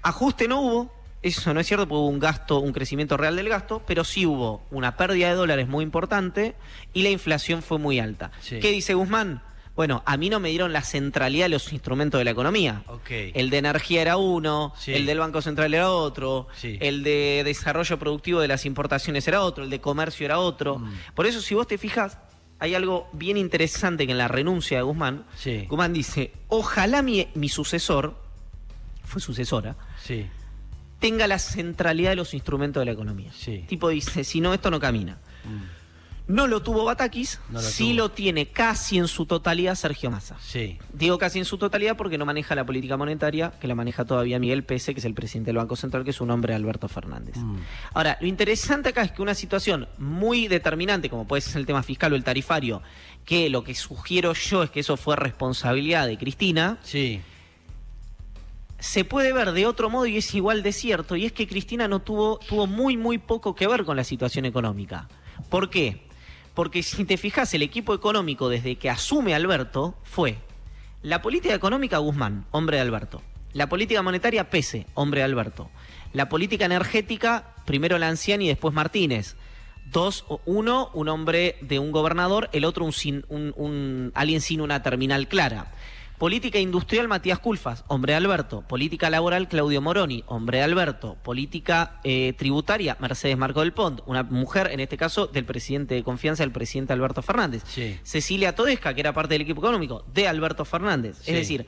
Ajuste 0.03 0.49
no 0.49 0.61
hubo, 0.61 0.93
eso 1.23 1.55
no 1.55 1.61
es 1.61 1.67
cierto, 1.67 1.87
porque 1.89 1.99
hubo 1.99 2.09
un 2.09 2.19
gasto, 2.19 2.59
un 2.59 2.73
crecimiento 2.73 3.17
real 3.17 3.37
del 3.37 3.49
gasto, 3.49 3.83
pero 3.87 4.05
sí 4.05 4.27
hubo 4.27 4.63
una 4.71 4.97
pérdida 4.97 5.29
de 5.29 5.35
dólares 5.35 5.69
muy 5.69 5.83
importante 5.83 6.55
y 6.93 7.03
la 7.03 7.11
inflación 7.11 7.63
fue 7.63 7.79
muy 7.79 7.99
alta. 7.99 8.31
Sí. 8.41 8.61
¿Qué 8.61 8.71
dice 8.71 8.95
Guzmán? 8.95 9.43
Bueno, 9.77 10.05
a 10.07 10.17
mí 10.17 10.29
no 10.31 10.39
me 10.39 10.51
dieron 10.51 10.73
la 10.73 10.83
centralidad 10.83 11.47
de 11.47 11.49
los 11.49 11.73
instrumentos 11.73 12.19
de 12.21 12.25
la 12.25 12.31
economía. 12.31 12.85
El 13.11 13.51
de 13.51 13.59
energía 13.59 14.03
era 14.03 14.17
uno, 14.19 14.73
Sí. 14.79 14.93
el 14.95 15.05
del 15.05 15.19
Banco 15.19 15.43
Central 15.43 15.75
era 15.75 15.91
otro, 15.91 16.47
Sí. 16.55 16.79
el 16.81 17.03
de 17.03 17.43
desarrollo 17.45 17.99
productivo 17.99 18.39
de 18.41 18.47
las 18.47 18.67
importaciones 18.67 19.27
era 19.27 19.41
otro, 19.43 19.65
el 19.65 19.71
de 19.71 19.81
comercio 19.81 20.27
era 20.27 20.39
otro. 20.39 20.79
Mm. 20.79 20.93
Por 21.17 21.27
eso, 21.27 21.41
si 21.41 21.57
vos 21.57 21.67
te 21.67 21.77
fijas, 21.77 22.19
hay 22.59 22.75
algo 22.75 23.09
bien 23.13 23.37
interesante 23.37 24.07
que 24.07 24.13
en 24.13 24.19
la 24.19 24.29
renuncia 24.29 24.79
de 24.79 24.83
Guzmán, 24.83 25.25
Sí. 25.37 25.67
Guzmán 25.69 25.93
dice, 25.93 26.33
ojalá 26.49 27.03
mi, 27.03 27.29
mi 27.35 27.49
sucesor, 27.49 28.17
fue 29.05 29.21
sucesora, 29.21 29.77
Sí. 30.03 30.27
tenga 31.01 31.27
la 31.27 31.39
centralidad 31.39 32.11
de 32.11 32.17
los 32.17 32.33
instrumentos 32.35 32.81
de 32.81 32.87
la 32.87 32.93
economía. 32.93 33.31
Sí. 33.35 33.65
Tipo 33.69 33.89
dice, 33.91 34.25
si 34.25 34.41
no, 34.41 34.55
esto 34.55 34.71
no 34.71 34.81
camina. 34.81 35.19
No 36.27 36.47
lo 36.47 36.63
tuvo 36.63 36.85
Batakis, 36.85 37.39
No 37.51 37.61
lo 37.61 37.69
sí 37.69 37.89
tuvo. 37.91 37.97
lo 37.97 38.11
tiene 38.13 38.47
casi 38.47 38.97
en 38.97 39.09
su 39.09 39.27
totalidad 39.27 39.75
Sergio 39.75 40.11
Massa. 40.11 40.37
Sí. 40.41 40.79
Digo 40.95 41.19
casi 41.19 41.39
en 41.39 41.45
su 41.45 41.59
totalidad 41.59 41.99
porque 41.99 42.17
no 42.17 42.25
maneja 42.25 42.55
la 42.55 42.65
política 42.65 42.97
monetaria, 42.97 43.53
que 43.61 43.69
la 43.69 43.75
maneja 43.75 44.07
todavía 44.07 44.39
Miguel 44.39 44.65
Pese, 44.65 44.95
que 44.95 45.01
es 45.01 45.05
el 45.05 45.13
presidente 45.13 45.49
del 45.51 45.59
Banco 45.59 45.77
Central, 45.77 46.03
que 46.03 46.11
es 46.11 46.21
un 46.23 46.31
hombre 46.31 46.55
Alberto 46.55 46.89
Fernández. 46.89 47.37
Mm. 47.37 47.57
Ahora, 47.93 48.17
lo 48.23 48.27
interesante 48.27 48.89
acá 48.89 49.03
es 49.03 49.13
que 49.13 49.21
una 49.21 49.35
situación 49.35 49.87
muy 49.99 50.49
determinante, 50.49 51.11
como 51.11 51.27
puede 51.27 51.43
ser 51.43 51.59
el 51.59 51.67
tema 51.67 51.83
fiscal 51.83 52.15
o 52.15 52.17
el 52.17 52.25
tarifario, 52.25 52.81
que 53.27 53.51
lo 53.51 53.63
que 53.63 53.75
sugiero 53.75 54.33
yo 54.33 54.63
es 54.63 54.71
que 54.71 54.81
eso 54.81 54.97
fue 54.97 55.17
responsabilidad 55.17 56.07
de 56.07 56.17
Cristina, 56.17 56.79
Sí. 56.83 57.21
se 58.79 59.05
puede 59.05 59.33
ver 59.35 59.53
de 59.53 59.67
otro 59.67 59.91
modo 59.91 60.07
y 60.07 60.17
es 60.17 60.35
igual 60.35 60.63
de 60.63 60.73
cierto, 60.73 61.17
y 61.17 61.27
es 61.27 61.33
que 61.33 61.47
Cristina 61.47 61.87
no 61.87 62.01
tuvo, 62.01 62.39
tuvo 62.39 62.67
muy, 62.67 62.97
muy 62.97 63.19
poco 63.19 63.55
que 63.55 63.67
ver 63.67 63.85
con 63.85 63.97
la 63.97 64.05
situación 64.05 64.47
económica. 64.47 65.07
¿Por 65.51 65.69
qué? 65.71 66.03
Porque 66.55 66.83
si 66.83 67.05
te 67.05 67.17
fijas, 67.17 67.53
el 67.55 67.63
equipo 67.63 67.95
económico 67.95 68.49
desde 68.49 68.77
que 68.77 68.89
asume 68.91 69.35
Alberto 69.35 69.97
fue 70.05 70.39
la 71.03 71.21
política 71.21 71.55
económica 71.55 71.99
Guzmán, 71.99 72.47
hombre 72.53 72.77
de 72.77 72.83
Alberto. 72.83 73.21
La 73.53 73.69
política 73.69 74.03
monetaria 74.03 74.51
Pese, 74.51 74.87
hombre 74.95 75.21
de 75.21 75.25
Alberto. 75.25 75.71
La 76.13 76.29
política 76.29 76.65
energética, 76.65 77.55
primero 77.67 77.99
Lanciani 77.99 78.47
y 78.47 78.49
después 78.49 78.73
Martínez. 78.75 79.37
Dos, 79.91 80.25
uno, 80.47 80.91
un 80.95 81.09
hombre 81.09 81.57
de 81.61 81.79
un 81.79 81.93
gobernador, 81.93 82.49
el 82.53 82.65
otro 82.65 82.85
un, 82.85 82.93
sin- 82.93 83.25
un- 83.29 84.13
alguien 84.15 84.41
sin 84.41 84.61
una 84.61 84.83
terminal 84.83 85.29
clara. 85.29 85.73
Política 86.25 86.59
industrial, 86.59 87.07
Matías 87.07 87.39
Culfas, 87.39 87.85
hombre 87.87 88.15
de 88.15 88.17
Alberto. 88.17 88.63
Política 88.67 89.11
laboral, 89.11 89.47
Claudio 89.47 89.83
Moroni, 89.83 90.25
hombre 90.27 90.57
de 90.57 90.65
Alberto. 90.65 91.19
Política 91.23 92.01
eh, 92.03 92.33
tributaria, 92.39 92.97
Mercedes 92.99 93.37
Marco 93.37 93.61
del 93.61 93.75
Pont, 93.75 94.01
una 94.07 94.23
mujer, 94.23 94.71
en 94.73 94.81
este 94.81 94.97
caso, 94.97 95.27
del 95.27 95.45
presidente 95.45 95.95
de 95.95 96.03
confianza, 96.03 96.43
el 96.43 96.51
presidente 96.51 96.95
Alberto 96.95 97.21
Fernández. 97.21 97.63
Sí. 97.67 97.99
Cecilia 98.05 98.55
Todesca, 98.55 98.95
que 98.95 99.03
era 99.03 99.13
parte 99.13 99.35
del 99.35 99.43
equipo 99.43 99.61
económico, 99.61 100.07
de 100.15 100.27
Alberto 100.27 100.65
Fernández. 100.65 101.19
Sí. 101.21 101.33
Es 101.33 101.37
decir, 101.37 101.67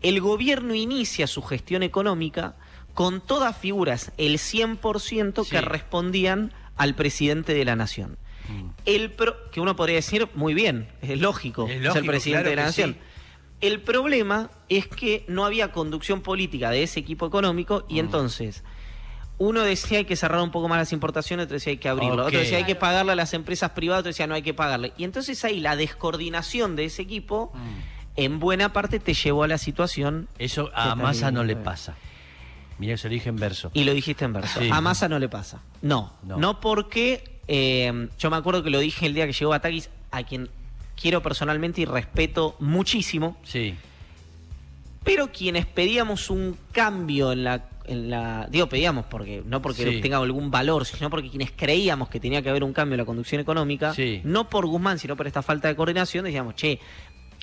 el 0.00 0.22
gobierno 0.22 0.74
inicia 0.74 1.26
su 1.26 1.42
gestión 1.42 1.82
económica 1.82 2.56
con 2.94 3.20
todas 3.20 3.58
figuras, 3.58 4.12
el 4.16 4.38
100% 4.38 5.44
que 5.46 5.58
Sí. 5.58 5.62
respondían 5.62 6.54
al 6.78 6.94
presidente 6.94 7.52
de 7.52 7.66
la 7.66 7.76
nación. 7.76 8.16
Mm. 8.48 8.70
El 8.86 9.10
pro- 9.12 9.50
que 9.50 9.60
uno 9.60 9.76
podría 9.76 9.96
decir, 9.96 10.28
muy 10.34 10.54
bien, 10.54 10.88
es 11.02 11.20
lógico, 11.20 11.66
Es 11.68 11.76
es, 11.76 11.82
lógico, 11.82 11.98
el 11.98 12.06
presidente 12.06 12.42
claro 12.44 12.50
de 12.50 12.56
la 12.56 12.62
que 12.62 12.66
nación. 12.68 12.96
El 13.60 13.80
problema 13.80 14.50
es 14.68 14.86
que 14.86 15.24
no 15.28 15.44
había 15.44 15.72
conducción 15.72 16.20
política 16.20 16.70
de 16.70 16.82
ese 16.84 17.00
equipo 17.00 17.26
económico 17.26 17.84
Mm. 17.88 17.92
y 17.94 17.98
entonces 17.98 18.62
uno 19.38 19.62
decía 19.62 19.98
hay 19.98 20.04
que 20.04 20.16
cerrar 20.16 20.40
un 20.40 20.50
poco 20.50 20.68
más 20.68 20.78
las 20.78 20.92
importaciones, 20.92 21.44
otro 21.44 21.54
decía 21.54 21.70
hay 21.72 21.78
que 21.78 21.88
abrirlo, 21.88 22.26
otro 22.26 22.38
decía 22.38 22.58
hay 22.58 22.64
que 22.64 22.74
pagarle 22.74 23.12
a 23.12 23.14
las 23.16 23.34
empresas 23.34 23.70
privadas, 23.70 24.00
otro 24.00 24.08
decía 24.10 24.26
no 24.26 24.34
hay 24.34 24.42
que 24.42 24.54
pagarle. 24.54 24.92
Y 24.96 25.04
entonces 25.04 25.44
ahí 25.44 25.60
la 25.60 25.76
descoordinación 25.76 26.76
de 26.76 26.84
ese 26.86 27.02
equipo 27.02 27.52
Mm. 27.54 27.58
en 28.16 28.38
buena 28.40 28.72
parte 28.72 28.98
te 29.00 29.14
llevó 29.14 29.44
a 29.44 29.48
la 29.48 29.58
situación 29.58 30.28
Eso 30.38 30.70
a 30.74 30.94
Massa 30.96 31.30
no 31.30 31.44
le 31.44 31.54
pasa. 31.56 31.94
Mira, 32.78 32.96
se 32.96 33.08
lo 33.08 33.14
dije 33.14 33.28
en 33.28 33.36
verso. 33.36 33.70
Y 33.74 33.82
lo 33.84 33.92
dijiste 33.92 34.24
en 34.24 34.32
verso. 34.32 34.60
Sí. 34.60 34.68
A 34.72 34.80
Massa 34.80 35.08
no 35.08 35.18
le 35.18 35.28
pasa. 35.28 35.60
No, 35.82 36.12
No. 36.22 36.36
no, 36.36 36.60
porque 36.60 37.40
eh, 37.48 38.08
yo 38.18 38.30
me 38.30 38.36
acuerdo 38.36 38.62
que 38.62 38.70
lo 38.70 38.78
dije 38.78 39.06
el 39.06 39.14
día 39.14 39.26
que 39.26 39.32
llegó 39.32 39.50
Batakis, 39.50 39.90
a 40.12 40.22
quien 40.22 40.48
quiero 41.00 41.22
personalmente 41.22 41.80
y 41.80 41.84
respeto 41.84 42.56
muchísimo, 42.60 43.36
Sí. 43.44 43.74
pero 45.04 45.30
quienes 45.32 45.66
pedíamos 45.66 46.30
un 46.30 46.56
cambio 46.72 47.32
en 47.32 47.44
la, 47.44 47.68
en 47.84 48.10
la 48.10 48.46
digo 48.50 48.68
pedíamos 48.68 49.06
porque 49.06 49.42
no 49.46 49.62
porque 49.62 49.82
Sí. 49.90 50.00
tenga 50.00 50.18
algún 50.18 50.50
valor, 50.50 50.84
sino 50.84 51.08
porque 51.08 51.30
quienes 51.30 51.52
creíamos 51.52 52.08
que 52.08 52.20
tenía 52.20 52.42
que 52.42 52.50
haber 52.50 52.64
un 52.64 52.72
cambio 52.72 52.94
en 52.94 52.98
la 52.98 53.04
conducción 53.06 53.40
económica, 53.40 53.94
Sí. 53.94 54.20
no 54.24 54.48
por 54.50 54.66
Guzmán, 54.66 54.98
sino 54.98 55.16
por 55.16 55.26
esta 55.26 55.42
falta 55.42 55.68
de 55.68 55.76
coordinación, 55.76 56.24
decíamos, 56.24 56.54
che, 56.56 56.78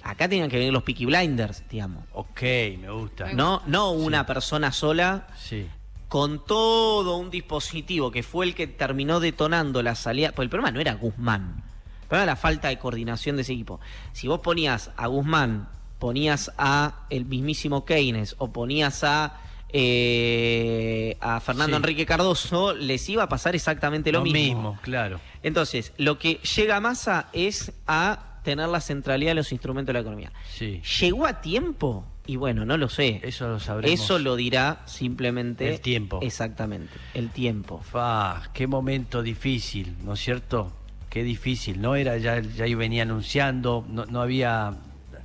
acá 0.03 0.27
tenían 0.29 0.49
que 0.49 0.57
venir 0.57 0.71
los 0.73 0.83
Peaky 0.83 1.05
Blinders, 1.05 1.63
digamos. 1.69 2.03
Ok, 2.13 2.41
me 2.79 2.91
gusta. 2.91 3.33
No, 3.33 3.63
no 3.65 3.91
una 3.91 4.25
persona 4.27 4.71
sola 4.71 5.27
Sí. 5.37 5.65
con 6.07 6.45
todo 6.45 7.17
un 7.17 7.31
dispositivo 7.31 8.11
que 8.11 8.21
fue 8.21 8.45
el 8.45 8.53
que 8.53 8.67
terminó 8.67 9.19
detonando 9.19 9.81
la 9.81 9.95
salida. 9.95 10.31
Pues 10.33 10.45
el 10.45 10.49
problema 10.51 10.69
no 10.71 10.79
era 10.79 10.93
Guzmán. 10.93 11.63
Era 12.09 12.25
la 12.25 12.35
falta 12.35 12.69
de 12.69 12.77
coordinación 12.77 13.35
de 13.35 13.41
ese 13.43 13.53
equipo. 13.53 13.79
Si 14.13 14.27
vos 14.27 14.39
ponías 14.39 14.91
a 14.97 15.07
Guzmán, 15.07 15.69
ponías 15.99 16.51
a 16.57 17.05
el 17.09 17.25
mismísimo 17.25 17.85
Keynes 17.85 18.35
o 18.37 18.51
ponías 18.51 19.03
a 19.03 19.41
eh, 19.77 21.17
a 21.19 21.39
Fernando 21.41 21.75
Sí. 21.75 21.81
Enrique 21.81 22.05
Cardoso, 22.05 22.73
les 22.73 23.09
iba 23.09 23.23
a 23.23 23.29
pasar 23.29 23.55
exactamente 23.55 24.11
lo, 24.11 24.19
Lo 24.19 24.25
mismo, 24.25 24.79
claro. 24.81 25.19
Entonces, 25.43 25.91
lo 25.97 26.17
que 26.17 26.35
llega 26.35 26.77
a 26.77 26.79
Massa 26.79 27.27
es 27.33 27.73
a 27.85 28.39
tener 28.43 28.69
la 28.69 28.79
centralidad 28.79 29.31
de 29.31 29.35
los 29.35 29.51
instrumentos 29.51 29.87
de 29.87 29.93
la 29.93 29.99
economía. 29.99 30.31
Sí. 30.49 30.81
¿Llegó 31.01 31.25
a 31.25 31.41
tiempo? 31.41 32.05
Y 32.27 32.37
bueno, 32.37 32.63
no 32.65 32.77
lo 32.77 32.87
sé. 32.89 33.19
Eso 33.23 33.49
lo 33.49 33.59
sabremos. 33.59 33.99
Eso 33.99 34.17
lo 34.17 34.35
dirá 34.35 34.81
simplemente 34.85 35.67
El 35.67 35.81
tiempo. 35.81 36.19
Exactamente, 36.21 36.93
el 37.13 37.29
tiempo. 37.31 37.81
Fa, 37.81 38.49
qué 38.53 38.67
momento 38.67 39.21
difícil, 39.21 39.95
¿no 40.03 40.13
es 40.13 40.21
cierto? 40.21 40.71
Qué 41.15 41.23
difícil, 41.23 41.79
¿no? 41.79 41.95
Era, 41.95 42.17
ya, 42.17 42.41
ya 42.41 42.65
venía 42.75 43.03
anunciando, 43.03 43.85
no, 43.87 44.05
no 44.05 44.21
había, 44.21 44.73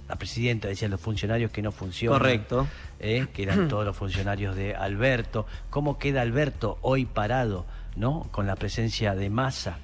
la 0.09 0.15
presidenta 0.15 0.69
decía 0.69 0.87
los 0.87 1.01
funcionarios 1.01 1.51
que 1.51 1.63
no 1.63 1.73
funcionan. 1.73 2.21
Correcto. 2.21 2.69
¿eh? 3.01 3.27
que 3.35 3.43
eran 3.43 3.67
todos 3.67 3.85
los 3.85 3.97
funcionarios 3.97 4.55
de 4.55 4.77
Alberto. 4.77 5.47
¿Cómo 5.69 5.99
queda 5.99 6.23
Alberto 6.23 6.79
hoy 6.83 7.07
parado, 7.07 7.67
¿no? 7.97 8.29
Con 8.31 8.47
la 8.47 8.55
presencia 8.55 9.17
de 9.17 9.31
Massa. 9.31 9.79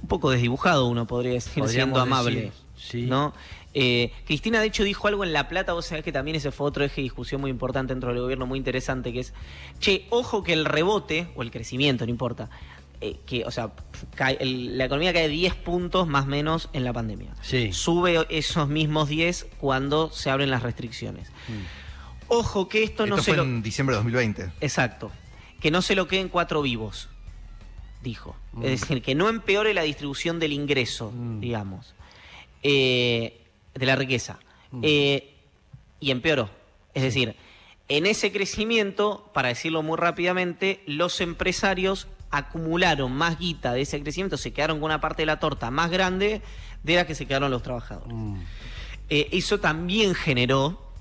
Un 0.00 0.08
poco 0.08 0.30
desdibujado, 0.30 0.86
uno 0.86 1.06
podría 1.06 1.32
decir, 1.32 1.62
Podríamos 1.62 1.72
siendo 1.74 2.00
amable. 2.00 2.34
decir, 2.34 2.52
sí. 2.78 3.02
¿no? 3.02 3.34
Eh, 3.74 4.12
Cristina, 4.24 4.60
de 4.60 4.68
hecho, 4.68 4.82
dijo 4.82 5.08
algo 5.08 5.24
en 5.24 5.34
La 5.34 5.46
Plata, 5.46 5.74
vos 5.74 5.84
sabés 5.84 6.04
que 6.04 6.10
también 6.10 6.36
ese 6.36 6.52
fue 6.52 6.66
otro 6.66 6.84
eje 6.84 6.96
de 6.96 7.02
discusión 7.02 7.42
muy 7.42 7.50
importante 7.50 7.92
dentro 7.92 8.10
del 8.14 8.22
gobierno, 8.22 8.46
muy 8.46 8.56
interesante, 8.56 9.12
que 9.12 9.20
es, 9.20 9.34
che, 9.78 10.06
ojo 10.08 10.42
que 10.42 10.54
el 10.54 10.64
rebote, 10.64 11.28
o 11.36 11.42
el 11.42 11.50
crecimiento, 11.50 12.06
no 12.06 12.10
importa, 12.10 12.48
eh, 13.00 13.16
que, 13.26 13.44
o 13.44 13.50
sea, 13.50 13.70
cae- 14.16 14.36
el- 14.40 14.76
la 14.78 14.86
economía 14.86 15.12
cae 15.12 15.28
10 15.28 15.54
puntos 15.54 16.06
más 16.08 16.24
o 16.24 16.28
menos 16.28 16.68
en 16.72 16.84
la 16.84 16.92
pandemia. 16.92 17.34
Sí. 17.42 17.72
Sube 17.72 18.26
esos 18.30 18.68
mismos 18.68 19.08
10 19.08 19.46
cuando 19.60 20.10
se 20.10 20.30
abren 20.30 20.50
las 20.50 20.62
restricciones. 20.62 21.30
Ojo 22.28 22.68
que 22.68 22.82
esto, 22.82 23.06
no 23.06 23.16
se 23.18 23.22
fue 23.32 23.36
lo... 23.36 23.42
en 23.44 23.62
diciembre 23.62 23.94
de 23.94 23.98
2020. 23.98 24.50
Exacto. 24.60 25.10
Que 25.60 25.70
no 25.70 25.80
se 25.82 25.94
lo 25.94 26.06
queden 26.08 26.28
cuatro 26.28 26.60
vivos, 26.62 27.08
dijo. 28.02 28.36
Mm. 28.52 28.64
Es 28.64 28.80
decir, 28.80 29.02
que 29.02 29.14
no 29.14 29.28
empeore 29.28 29.74
la 29.74 29.82
distribución 29.82 30.38
del 30.38 30.52
ingreso, 30.52 31.10
Mm. 31.14 31.40
digamos, 31.40 31.94
eh, 32.62 33.40
de 33.74 33.86
la 33.86 33.96
riqueza. 33.96 34.38
Mm. 34.72 34.80
Eh, 34.82 35.34
y 36.00 36.10
empeoró. 36.10 36.50
Es 36.94 37.02
decir, 37.02 37.34
en 37.88 38.06
ese 38.06 38.30
crecimiento, 38.32 39.30
para 39.32 39.48
decirlo 39.48 39.82
muy 39.82 39.96
rápidamente, 39.96 40.82
los 40.86 41.20
empresarios 41.20 42.06
acumularon 42.30 43.12
más 43.12 43.38
guita 43.38 43.72
de 43.72 43.82
ese 43.82 44.00
crecimiento, 44.02 44.36
se 44.36 44.52
quedaron 44.52 44.78
con 44.78 44.86
una 44.86 45.00
parte 45.00 45.22
de 45.22 45.26
la 45.26 45.38
torta 45.40 45.70
más 45.70 45.90
grande 45.90 46.42
de 46.82 46.94
la 46.96 47.06
que 47.06 47.14
se 47.14 47.26
quedaron 47.26 47.50
los 47.50 47.62
trabajadores. 47.62 48.12
Mm, 48.14 48.40
Eh, 49.10 49.28
eso 49.32 49.58
también 49.58 50.14
generó 50.14 50.92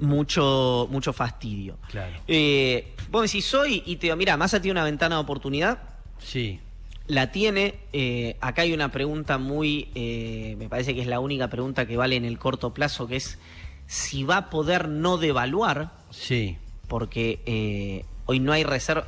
mucho, 0.00 0.88
mucho 0.90 1.12
fastidio. 1.12 1.78
Claro. 1.90 2.14
Eh, 2.28 2.94
vos 3.10 3.22
me 3.22 3.26
decís 3.26 3.52
hoy 3.54 3.82
y 3.86 3.96
te 3.96 4.06
digo, 4.06 4.16
mira, 4.16 4.36
Massa 4.36 4.60
tiene 4.60 4.72
una 4.72 4.84
ventana 4.84 5.16
de 5.16 5.22
oportunidad, 5.22 5.78
Sí. 6.18 6.60
la 7.06 7.30
tiene. 7.32 7.74
eh, 7.92 8.36
acá 8.40 8.62
hay 8.62 8.72
una 8.72 8.90
pregunta 8.92 9.38
muy, 9.38 9.88
eh, 9.94 10.54
me 10.58 10.68
parece 10.68 10.94
que 10.94 11.00
es 11.00 11.06
la 11.06 11.18
única 11.20 11.48
pregunta 11.48 11.86
que 11.86 11.96
vale 11.96 12.16
en 12.16 12.24
el 12.24 12.38
corto 12.38 12.74
plazo, 12.74 13.06
que 13.06 13.16
es 13.16 13.38
si 13.86 14.24
va 14.24 14.36
a 14.36 14.50
poder 14.50 14.88
no 14.88 15.16
devaluar, 15.16 15.92
Sí. 16.10 16.58
porque 16.88 18.04
hoy 18.26 18.40
no 18.40 18.52
hay 18.52 18.64
reserva. 18.64 19.06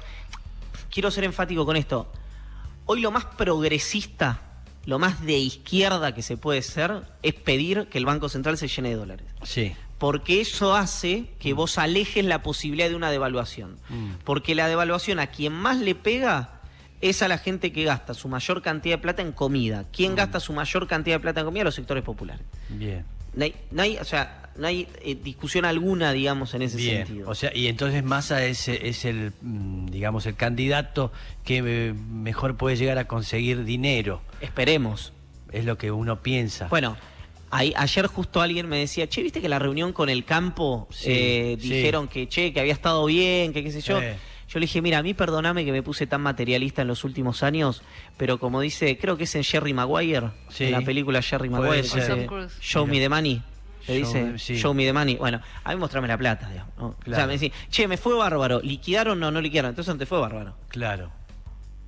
Quiero 0.90 1.11
ser 1.11 1.24
enfático 1.24 1.64
con 1.66 1.77
esto. 1.77 2.11
Hoy 2.87 3.01
lo 3.01 3.11
más 3.11 3.24
progresista, 3.24 4.40
lo 4.87 4.98
más 4.98 5.22
de 5.24 5.37
izquierda 5.38 6.14
que 6.14 6.22
se 6.22 6.37
puede 6.37 6.62
ser, 6.62 7.03
es 7.22 7.35
pedir 7.35 7.88
que 7.88 7.98
el 7.98 8.07
Banco 8.07 8.29
Central 8.29 8.57
se 8.57 8.68
llene 8.68 8.90
de 8.90 8.94
dólares 8.96 9.27
Sí. 9.42 9.74
porque 9.98 10.40
eso 10.40 10.74
hace 10.74 11.27
que 11.38 11.53
vos 11.53 11.77
alejes 11.77 12.24
la 12.24 12.42
posibilidad 12.42 12.88
de 12.88 12.94
una 12.94 13.11
devaluación. 13.11 13.77
Mm. 13.90 14.12
Porque 14.24 14.55
la 14.55 14.68
devaluación 14.68 15.18
a 15.18 15.27
quien 15.27 15.53
más 15.53 15.77
le 15.79 15.94
pega 15.94 16.55
es 17.01 17.22
a 17.22 17.29
la 17.29 17.38
gente 17.38 17.72
que 17.72 17.85
gasta 17.85 18.14
su 18.14 18.29
mayor 18.29 18.62
cantidad 18.62 18.96
de 18.96 19.03
plata 19.03 19.22
en 19.22 19.33
comida. 19.33 19.83
Mm. 19.83 19.87
¿Quién 19.92 20.14
gasta 20.16 20.40
su 20.40 20.53
mayor 20.53 20.87
cantidad 20.87 21.16
de 21.16 21.20
plata 21.20 21.40
en 21.40 21.46
comida? 21.46 21.64
Los 21.64 21.74
sectores 21.74 22.03
populares. 22.03 22.44
Bien. 22.70 23.05
No 23.34 23.44
hay, 23.44 23.54
no 23.70 23.82
hay, 23.82 23.96
o 23.98 24.04
sea, 24.04 24.50
no 24.56 24.66
hay 24.66 24.88
eh, 25.02 25.14
discusión 25.22 25.64
alguna, 25.64 26.12
digamos, 26.12 26.54
en 26.54 26.62
ese 26.62 26.76
Bien, 26.76 27.06
sentido. 27.06 27.30
o 27.30 27.34
sea, 27.34 27.54
y 27.54 27.68
entonces 27.68 28.02
Massa 28.02 28.44
es, 28.44 28.66
es 28.68 29.04
el, 29.04 29.32
mm, 29.40 29.86
digamos, 29.86 30.26
el 30.26 30.34
candidato 30.34 31.12
que 31.44 31.58
eh, 31.64 31.92
mejor 31.94 32.56
puede 32.56 32.76
llegar 32.76 32.98
a 32.98 33.06
conseguir 33.06 33.64
dinero, 33.64 34.20
Esperemos. 34.40 35.12
es 35.52 35.64
lo 35.64 35.78
que 35.78 35.90
uno 35.92 36.22
piensa. 36.22 36.66
Bueno, 36.68 36.96
ayer 37.50 38.06
justo 38.08 38.40
alguien 38.40 38.68
me 38.68 38.78
decía, 38.78 39.08
che, 39.08 39.22
¿viste 39.22 39.40
que 39.40 39.48
la 39.48 39.58
reunión 39.58 39.92
con 39.92 40.08
el 40.08 40.24
campo 40.24 40.88
Sí, 40.90 41.06
eh, 41.10 41.58
sí. 41.60 41.68
dijeron 41.70 42.08
que, 42.08 42.28
che, 42.28 42.52
que 42.52 42.60
había 42.60 42.72
estado 42.72 43.04
bien, 43.06 43.52
que 43.52 43.62
qué 43.62 43.70
sé 43.70 43.80
yo? 43.80 44.00
Yo 44.48 44.58
le 44.58 44.64
dije, 44.64 44.80
mira, 44.80 44.98
a 44.98 45.02
mí 45.02 45.12
perdoname 45.14 45.64
que 45.64 45.72
me 45.72 45.82
puse 45.82 46.06
tan 46.06 46.22
materialista 46.22 46.82
en 46.82 46.88
los 46.88 47.04
últimos 47.04 47.42
años, 47.42 47.82
pero 48.16 48.38
como 48.38 48.61
dice, 48.62 48.96
creo 48.98 49.16
que 49.18 49.24
es 49.24 49.34
en 49.34 49.44
Jerry 49.44 49.74
Maguire, 49.74 50.30
Sí. 50.48 50.64
en 50.64 50.72
la 50.72 50.80
película 50.80 51.20
Jerry 51.20 51.50
Maguire, 51.50 51.82
dice. 51.82 52.26
Show 52.61 52.87
me 52.87 52.98
the 52.98 53.08
money. 53.11 53.42
Le 53.87 53.94
Show 54.00 54.06
dice, 54.06 54.24
me- 54.24 54.38
sí. 54.38 54.56
show 54.56 54.72
me 54.74 54.84
the 54.84 54.92
money. 54.92 55.16
Bueno, 55.16 55.40
a 55.64 55.70
mí 55.74 55.76
mostrame 55.80 56.08
la 56.08 56.16
plata, 56.18 56.48
digamos. 56.48 56.74
¿no? 56.78 56.87
O 56.88 56.92
sea, 56.92 57.04
Claro. 57.04 57.26
me 57.26 57.32
decís, 57.38 57.52
che, 57.70 57.87
me 57.88 57.96
fue 57.96 58.14
bárbaro. 58.16 58.61
¿Liquidaron 58.62 59.22
o 59.22 59.30
no 59.30 59.40
liquidaron? 59.40 59.70
Entonces 59.70 59.94
no 59.94 59.98
te 59.98 60.06
fue 60.06 60.18
bárbaro. 60.18 60.56
Claro. 60.68 61.11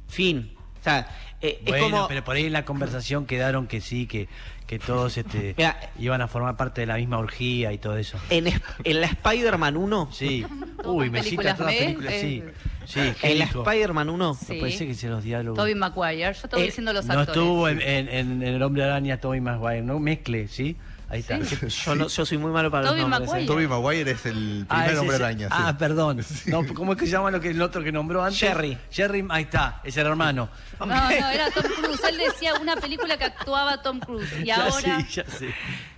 Fin. 0.08 0.52
O 0.80 0.82
sea, 0.82 1.08
eh, 1.42 1.60
Bueno, 1.66 1.76
es 1.76 1.82
como... 1.92 2.08
pero 2.08 2.24
por 2.24 2.36
ahí 2.36 2.46
en 2.46 2.52
la 2.52 2.64
conversación 2.64 3.26
quedaron 3.26 3.66
que 3.66 3.80
sí, 3.80 4.06
que, 4.06 4.28
que 4.66 4.78
todos 4.78 5.16
este, 5.18 5.54
Mira. 5.58 5.78
iban 5.98 6.20
a 6.22 6.28
formar 6.28 6.56
parte 6.56 6.80
de 6.82 6.86
la 6.86 6.96
misma 6.96 7.18
orgía 7.18 7.72
y 7.72 7.78
todo 7.78 7.96
eso. 7.96 8.18
En, 8.30 8.46
en 8.84 9.00
la 9.00 9.06
Spider-Man 9.06 9.76
1, 9.76 10.08
Sí. 10.12 10.44
Uy, 10.84 11.10
me 11.10 11.22
cita 11.22 11.54
películas 11.54 11.56
todas 11.58 11.72
las 11.74 11.82
películas, 11.82 12.14
sí. 12.14 12.42
eh. 12.46 12.54
Sí, 12.86 13.00
¿qué 13.20 13.32
en 13.32 13.38
la? 13.38 13.44
Spider-Man 13.44 14.08
1, 14.10 14.34
Sí. 14.34 14.54
Me 14.54 14.60
parece 14.60 14.86
que 14.86 14.94
se 14.94 15.08
los 15.08 15.22
diálogos. 15.22 15.56
Toby 15.58 15.74
Maguire. 15.74 16.32
Yo 16.32 16.40
estoy 16.44 16.62
Eh, 16.62 16.66
diciendo 16.66 16.92
los 16.92 17.04
no 17.06 17.12
actores. 17.20 17.28
estuvo 17.36 17.68
en, 17.68 17.80
en- 17.82 18.08
en- 18.08 18.42
en 18.42 18.54
El 18.54 18.62
Hombre 18.62 18.82
Araña 18.84 19.18
Toby 19.20 19.40
Maguire, 19.40 19.82
no 19.82 19.98
mezcle, 20.00 20.48
¿sí? 20.48 20.76
Ahí 21.10 21.20
está. 21.20 21.38
yo, 21.40 21.94
no- 21.96 22.06
yo 22.06 22.24
soy 22.24 22.38
muy 22.38 22.52
malo 22.52 22.70
para 22.70 22.86
Toby 22.88 23.00
los 23.00 23.08
nombres. 23.08 23.28
Maguire. 23.30 23.44
¿eh? 23.44 23.46
Toby 23.48 23.66
Maguire 23.66 24.10
es 24.12 24.26
el 24.26 24.64
Ah, 24.68 24.74
primer 24.76 24.90
ese 24.92 24.98
hombre 25.00 25.16
araña. 25.16 25.48
sí. 25.48 25.54
Ah, 25.56 25.76
perdón. 25.76 26.20
No, 26.46 26.64
¿Cómo 26.74 26.92
es 26.92 26.98
que 26.98 27.06
se 27.06 27.12
llama 27.12 27.30
lo 27.32 27.40
que 27.40 27.50
el 27.50 27.60
otro 27.60 27.82
que 27.82 27.90
nombró 27.90 28.22
antes? 28.22 28.38
Jerry. 28.38 28.78
Jerry, 28.90 29.26
ahí 29.28 29.42
está, 29.42 29.80
es 29.82 29.96
el 29.96 30.06
hermano. 30.06 30.48
No, 30.78 30.86
no, 30.86 31.10
era 31.10 31.50
Tom 31.50 31.64
Cruise. 31.82 32.00
Él 32.08 32.16
decía 32.18 32.54
una 32.60 32.76
película 32.76 33.16
que 33.18 33.24
actuaba 33.24 33.82
Tom 33.82 33.98
Cruise. 33.98 34.32
Y 34.40 34.44
Ya 34.46 34.56
ahora. 34.66 35.00
sí, 35.00 35.06
ya. 35.14 35.24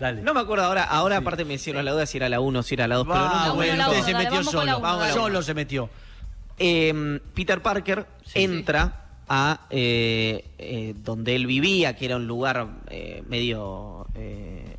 Dale. 0.01 0.22
No 0.22 0.33
me 0.33 0.40
acuerdo 0.40 0.64
ahora, 0.64 0.85
ahora 0.85 1.18
aparte 1.18 1.44
me 1.44 1.55
hicieron 1.55 1.85
la 1.85 1.92
duda 1.92 2.07
si 2.07 2.16
era 2.16 2.29
la 2.31 2.40
1 2.40 2.59
o 2.59 2.62
si 2.62 2.75
era 2.75 2.88
la 2.88 2.96
2, 2.96 3.07
pero 3.07 3.18
no 3.20 3.55
bueno, 3.55 3.77
la 3.77 3.90
uno, 3.90 4.03
se 4.05 4.12
dale, 4.12 4.25
metió 4.31 4.44
solo. 4.44 4.83
Solo 5.12 5.42
se 5.42 5.53
metió. 5.55 5.90
Eh, 6.59 7.20
Peter 7.35 7.61
Parker 7.61 8.07
Sí. 8.25 8.44
entra 8.44 8.98
a 9.29 9.61
eh, 9.70 10.44
eh, 10.59 10.94
donde 10.96 11.35
él 11.37 11.46
vivía, 11.46 11.96
que 11.96 12.05
era 12.07 12.16
un 12.16 12.27
lugar 12.27 12.66
eh, 12.88 13.22
medio... 13.29 14.07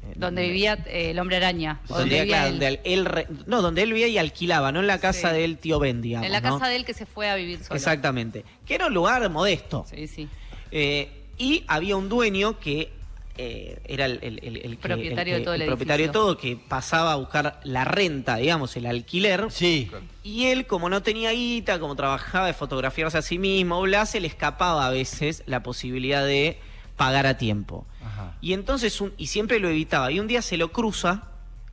eh, 0.04 0.14
Donde 0.16 0.44
vivía 0.44 0.74
eh, 0.88 1.12
el 1.12 1.20
hombre 1.20 1.38
araña. 1.38 1.80
o 1.90 1.98
Donde, 2.00 2.22
vivía 2.22 2.26
claro, 2.26 2.48
él. 2.48 2.52
donde 2.60 2.80
él 2.84 3.06
re- 3.06 3.28
no, 3.48 3.62
donde 3.62 3.82
él 3.84 3.94
vivía 3.94 4.08
y 4.08 4.18
alquilaba, 4.18 4.72
no 4.72 4.80
en 4.82 4.88
la 4.88 5.00
casa 5.00 5.32
Sí. 5.34 5.38
del 5.42 5.58
tío 5.58 5.80
Ben, 5.80 6.02
digamos. 6.02 6.26
en 6.26 6.32
la 6.32 6.42
¿no? 6.42 6.58
casa 6.60 6.70
de 6.70 6.76
él 6.76 6.86
que 6.86 6.94
se 6.94 7.06
fue 7.06 7.30
a 7.30 7.36
vivir 7.36 7.64
solo. 7.64 7.76
Exactamente. 7.76 8.44
Que 8.66 8.76
era 8.76 8.88
un 8.88 8.94
lugar 8.94 9.28
modesto. 9.30 9.86
Sí, 9.90 10.08
sí. 10.08 10.28
Eh, 10.72 11.10
y 11.38 11.64
había 11.68 11.96
un 11.96 12.10
dueño 12.10 12.60
que 12.60 12.92
eh, 13.36 13.80
era 13.86 14.06
el, 14.06 14.20
el- 14.22 14.40
el- 14.44 14.58
el 14.58 14.72
que- 14.78 14.78
Propietario 14.78 15.36
el 15.36 15.42
de 15.42 15.46
todo 15.46 15.54
el 15.56 15.66
propietario 15.66 16.06
de 16.08 16.14
todo, 16.14 16.38
que 16.38 16.56
pasaba 16.56 17.14
a 17.14 17.16
buscar 17.16 17.60
la 17.64 17.84
renta, 17.84 18.36
digamos, 18.38 18.76
el 18.78 18.86
alquiler. 18.86 19.48
Sí. 19.50 19.90
Y 20.24 20.46
él, 20.46 20.68
como 20.68 20.88
no 20.88 21.02
tenía 21.02 21.32
guita, 21.32 21.80
como 21.80 21.96
trabajaba 21.96 22.46
de 22.46 22.54
fotografiarse 22.54 23.18
a 23.18 23.22
sí 23.24 23.40
mismo, 23.40 23.82
bla, 23.82 24.06
se 24.06 24.20
le 24.20 24.28
escapaba 24.28 24.86
a 24.86 24.92
veces 24.92 25.42
la 25.48 25.64
posibilidad 25.64 26.24
de 26.24 26.60
pagar 26.96 27.26
a 27.26 27.38
tiempo. 27.38 27.86
Ajá. 28.06 28.36
Y 28.42 28.54
entonces, 28.54 29.00
un- 29.02 29.14
y 29.18 29.28
siempre 29.28 29.60
lo 29.60 29.70
evitaba. 29.70 30.12
Y 30.12 30.20
un 30.20 30.28
día 30.28 30.42
se 30.42 30.58
lo 30.58 30.72
cruza 30.72 31.30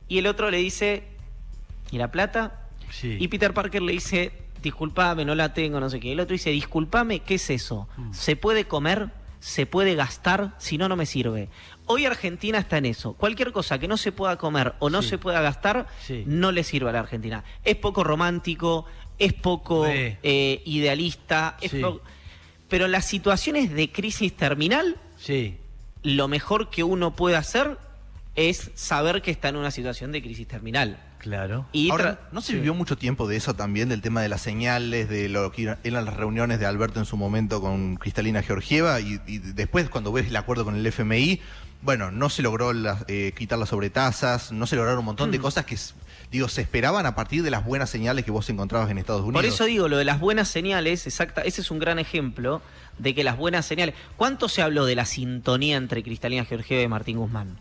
y 0.07 0.17
el 0.17 0.27
otro 0.27 0.49
le 0.49 0.57
dice, 0.57 1.03
¿y 1.91 1.97
la 1.97 2.11
plata? 2.11 2.61
Sí. 2.91 3.17
Y 3.19 3.27
Peter 3.27 3.53
Parker 3.53 3.81
le 3.81 3.93
dice, 3.93 4.31
disculpame, 4.61 5.25
no 5.25 5.35
la 5.35 5.53
tengo, 5.53 5.79
no 5.79 5.89
sé 5.89 5.99
qué. 5.99 6.11
El 6.11 6.19
otro 6.19 6.33
dice, 6.33 6.49
disculpame, 6.51 7.19
¿qué 7.21 7.35
es 7.35 7.49
eso? 7.49 7.87
Mm. 7.97 8.13
¿Se 8.13 8.35
puede 8.35 8.65
comer? 8.65 9.09
¿Se 9.39 9.65
puede 9.65 9.95
gastar? 9.95 10.53
Si 10.59 10.77
no, 10.77 10.87
no 10.87 10.95
me 10.95 11.05
sirve. 11.05 11.49
Hoy 11.87 12.05
Argentina 12.05 12.59
está 12.59 12.77
en 12.77 12.85
eso. 12.85 13.13
Cualquier 13.13 13.51
cosa 13.51 13.79
que 13.79 13.87
no 13.87 13.97
se 13.97 14.11
pueda 14.11 14.37
comer 14.37 14.75
o 14.79 14.89
no 14.89 15.01
Sí. 15.01 15.09
se 15.09 15.17
pueda 15.17 15.41
gastar, 15.41 15.87
Sí. 16.05 16.23
no 16.27 16.51
le 16.51 16.63
sirve 16.63 16.89
a 16.89 16.93
la 16.93 16.99
Argentina. 16.99 17.43
Es 17.63 17.75
poco 17.75 18.03
romántico, 18.03 18.85
es 19.17 19.33
poco 19.33 19.85
eh, 19.87 20.61
idealista, 20.65 21.57
es 21.61 21.73
pero 22.69 22.85
en 22.85 22.91
las 22.93 23.05
situaciones 23.05 23.71
de 23.73 23.91
crisis 23.91 24.33
terminal, 24.37 24.95
Sí. 25.21 25.57
lo 26.03 26.27
mejor 26.27 26.69
que 26.71 26.83
uno 26.83 27.15
puede 27.15 27.35
hacer 27.35 27.77
es 28.35 28.71
saber 28.75 29.21
que 29.21 29.29
está 29.29 29.49
en 29.49 29.57
una 29.57 29.71
situación 29.71 30.11
de 30.11 30.21
crisis 30.21 30.47
terminal. 30.47 30.97
Claro. 31.19 31.67
Y 31.71 31.91
Ahora, 31.91 32.21
¿no 32.31 32.41
se 32.41 32.47
sí. 32.47 32.53
vivió 32.55 32.73
mucho 32.73 32.97
tiempo 32.97 33.27
de 33.27 33.35
eso 33.35 33.53
también, 33.53 33.89
del 33.89 34.01
tema 34.01 34.23
de 34.23 34.29
las 34.29 34.41
señales, 34.41 35.07
de 35.09 35.29
lo 35.29 35.51
que 35.51 35.75
eran 35.83 36.05
las 36.05 36.15
reuniones 36.15 36.59
de 36.59 36.65
Alberto 36.65 36.99
en 36.99 37.05
su 37.05 37.15
momento 37.17 37.61
con 37.61 37.97
Cristalina 37.97 38.41
Georgieva? 38.41 38.99
Y, 38.99 39.19
y 39.27 39.37
después, 39.37 39.87
cuando 39.89 40.11
ves 40.11 40.27
el 40.27 40.35
acuerdo 40.35 40.65
con 40.65 40.75
el 40.75 40.85
FMI, 40.87 41.39
bueno, 41.81 42.11
no 42.11 42.29
se 42.29 42.41
logró 42.41 42.73
la- 42.73 43.03
eh, 43.07 43.33
quitar 43.37 43.57
las 43.59 43.69
sobretasas, 43.69 44.51
no 44.51 44.67
se 44.67 44.75
lograron 44.75 44.99
un 44.99 45.05
montón 45.05 45.31
de 45.31 45.39
Hmm. 45.39 45.41
cosas 45.41 45.65
que, 45.65 45.77
digo, 46.31 46.47
se 46.47 46.61
esperaban 46.61 47.05
a 47.05 47.15
partir 47.15 47.43
de 47.43 47.51
las 47.51 47.65
buenas 47.65 47.89
señales 47.89 48.23
que 48.25 48.31
vos 48.31 48.49
encontrabas 48.49 48.89
en 48.91 48.97
Estados 48.97 49.21
Unidos. 49.21 49.35
Por 49.41 49.45
eso 49.45 49.65
digo, 49.65 49.87
lo 49.87 49.97
de 49.97 50.05
las 50.05 50.19
buenas 50.19 50.47
señales, 50.47 51.07
exacta, 51.07 51.41
ese 51.41 51.61
es 51.61 51.71
un 51.71 51.79
gran 51.79 51.97
ejemplo 51.99 52.61
de 52.97 53.15
que 53.15 53.23
las 53.23 53.35
buenas 53.37 53.65
señales. 53.65 53.95
¿Cuánto 54.17 54.47
se 54.47 54.61
habló 54.61 54.85
de 54.85 54.95
la 54.95 55.05
sintonía 55.05 55.77
entre 55.77 56.03
Cristalina 56.03 56.45
Georgieva 56.45 56.83
y 56.83 56.87
Martín 56.87 57.17
Guzmán? 57.17 57.57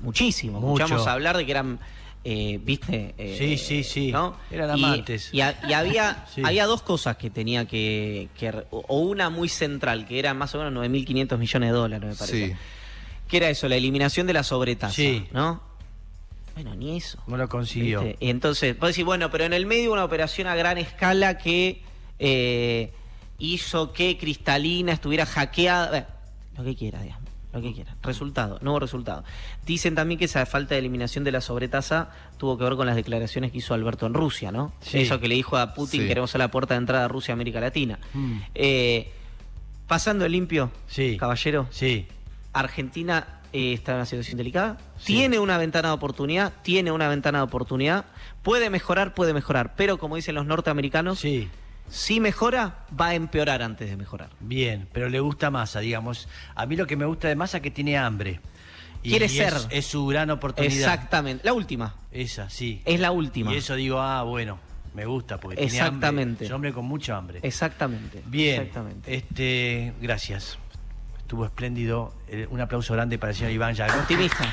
Muchísimo. 0.00 0.60
Mucho. 0.60 0.82
Escuchamos 0.84 1.06
hablar 1.06 1.36
de 1.36 1.44
que 1.46 1.50
eran, 1.52 1.78
eh, 2.24 2.58
viste. 2.64 3.14
Eh, 3.18 3.36
Sí, 3.38 3.56
sí, 3.56 3.84
sí. 3.84 4.10
¿no? 4.10 4.36
Eran 4.50 4.70
amantes. 4.70 5.28
Y, 5.32 5.36
y 5.38 5.72
había, 5.72 6.26
Sí. 6.34 6.42
había 6.44 6.66
dos 6.66 6.82
cosas 6.82 7.16
que 7.16 7.30
tenía 7.30 7.66
que, 7.66 8.28
que 8.36 8.52
o 8.70 8.98
una 9.00 9.30
muy 9.30 9.48
central, 9.48 10.06
que 10.08 10.18
era 10.18 10.34
más 10.34 10.52
o 10.56 10.58
menos 10.58 10.72
9.500 10.72 11.38
millones 11.38 11.68
de 11.70 11.74
dólares, 11.76 12.08
me 12.10 12.16
parece. 12.16 12.46
Sí. 12.48 12.54
Que 13.32 13.38
era 13.38 13.48
eso, 13.48 13.66
la 13.66 13.76
eliminación 13.76 14.26
de 14.26 14.34
la 14.34 14.42
sobretasa. 14.42 14.92
Sí. 14.94 15.26
¿No? 15.32 15.62
Bueno, 16.54 16.74
ni 16.74 16.98
eso. 16.98 17.18
No 17.26 17.38
lo 17.38 17.48
consiguió. 17.48 18.02
¿Viste? 18.02 18.22
Y 18.26 18.28
entonces, 18.28 18.78
vos 18.78 18.90
decís, 18.90 19.06
bueno, 19.06 19.30
pero 19.30 19.44
en 19.44 19.54
el 19.54 19.64
medio 19.64 19.90
una 19.90 20.04
operación 20.04 20.46
a 20.48 20.54
gran 20.54 20.76
escala 20.76 21.38
que 21.38 21.80
eh, 22.18 22.92
hizo 23.38 23.94
que 23.94 24.18
Cristalina 24.18 24.92
estuviera 24.92 25.24
hackeada. 25.24 26.08
lo 26.58 26.62
que 26.62 26.76
quiera, 26.76 27.00
digamos. 27.00 27.22
Lo 27.54 27.62
que 27.62 27.72
quiera. 27.72 27.96
Resultado, 28.02 28.58
nuevo 28.60 28.78
resultado. 28.80 29.24
Dicen 29.64 29.94
también 29.94 30.18
que 30.18 30.26
esa 30.26 30.44
falta 30.44 30.74
de 30.74 30.80
eliminación 30.80 31.24
de 31.24 31.32
la 31.32 31.40
sobretasa 31.40 32.10
tuvo 32.36 32.58
que 32.58 32.64
ver 32.64 32.76
con 32.76 32.86
las 32.86 32.96
declaraciones 32.96 33.50
que 33.50 33.58
hizo 33.58 33.72
Alberto 33.72 34.04
en 34.04 34.12
Rusia, 34.12 34.52
¿no? 34.52 34.74
Sí. 34.82 34.98
Eso 35.00 35.20
que 35.20 35.28
le 35.28 35.36
dijo 35.36 35.56
a 35.56 35.72
Putin, 35.72 36.02
Sí. 36.02 36.06
queremos 36.06 36.30
ser 36.30 36.40
la 36.40 36.50
puerta 36.50 36.74
de 36.74 36.78
entrada 36.80 37.06
a 37.06 37.08
Rusia, 37.08 37.32
América 37.32 37.60
Latina. 37.60 37.98
Mm. 38.12 38.38
Eh, 38.54 39.10
pasando 39.86 40.28
limpio, 40.28 40.70
Sí. 40.86 41.16
caballero, 41.18 41.66
Sí. 41.70 42.06
Argentina 42.52 43.40
eh, 43.52 43.72
está 43.74 43.92
en 43.92 43.96
una 43.98 44.06
situación 44.06 44.38
delicada, 44.38 44.78
Sí. 44.98 45.06
tiene 45.14 45.38
una 45.38 45.58
ventana 45.58 45.88
de 45.88 45.94
oportunidad, 45.94 46.52
tiene 46.62 46.90
una 46.92 47.08
ventana 47.08 47.38
de 47.38 47.44
oportunidad, 47.44 48.06
puede 48.42 48.70
mejorar, 48.70 49.14
puede 49.14 49.34
mejorar, 49.34 49.74
pero 49.76 49.98
como 49.98 50.16
dicen 50.16 50.34
los 50.34 50.46
norteamericanos, 50.46 51.18
Sí. 51.18 51.48
si 51.88 52.18
mejora, 52.20 52.86
va 52.98 53.08
a 53.08 53.14
empeorar 53.14 53.62
antes 53.62 53.90
de 53.90 53.96
mejorar. 53.96 54.30
Bien, 54.40 54.88
pero 54.92 55.08
le 55.10 55.20
gusta 55.20 55.50
Massa, 55.50 55.80
digamos. 55.80 56.28
A 56.54 56.64
mí 56.66 56.76
lo 56.76 56.86
que 56.86 56.96
me 56.96 57.04
gusta 57.04 57.28
de 57.28 57.36
Massa 57.36 57.58
es 57.58 57.62
que 57.62 57.70
tiene 57.70 57.98
hambre. 57.98 58.40
Y 59.02 59.10
Quiere 59.10 59.28
ser. 59.28 59.52
Es, 59.70 59.86
su 59.86 60.06
gran 60.06 60.30
oportunidad. 60.30 60.74
Exactamente, 60.74 61.44
la 61.44 61.52
última, 61.52 61.96
Esa, 62.12 62.48
sí. 62.48 62.80
es 62.84 63.00
la 63.00 63.10
última. 63.10 63.52
Y 63.52 63.56
eso 63.56 63.74
digo, 63.74 63.98
ah, 64.00 64.22
bueno, 64.22 64.58
me 64.94 65.04
gusta 65.06 65.38
porque 65.40 65.56
tiene 65.56 65.72
hambre. 65.72 65.86
Exactamente. 65.88 66.44
Es 66.44 66.50
un 66.50 66.54
hombre 66.54 66.72
con 66.72 66.84
mucho 66.86 67.14
hambre. 67.14 67.40
Exactamente. 67.42 68.22
Bien, 68.26 68.60
Exactamente. 68.62 69.14
este, 69.14 69.92
gracias. 70.00 70.56
Estuvo 71.32 71.46
espléndido. 71.46 72.12
Eh, 72.28 72.46
Un 72.50 72.60
aplauso 72.60 72.92
grande 72.92 73.18
para 73.18 73.30
el 73.30 73.36
señor 73.36 73.52
Iván 73.52 73.72
Yago. 73.72 74.00
Optimista. 74.00 74.52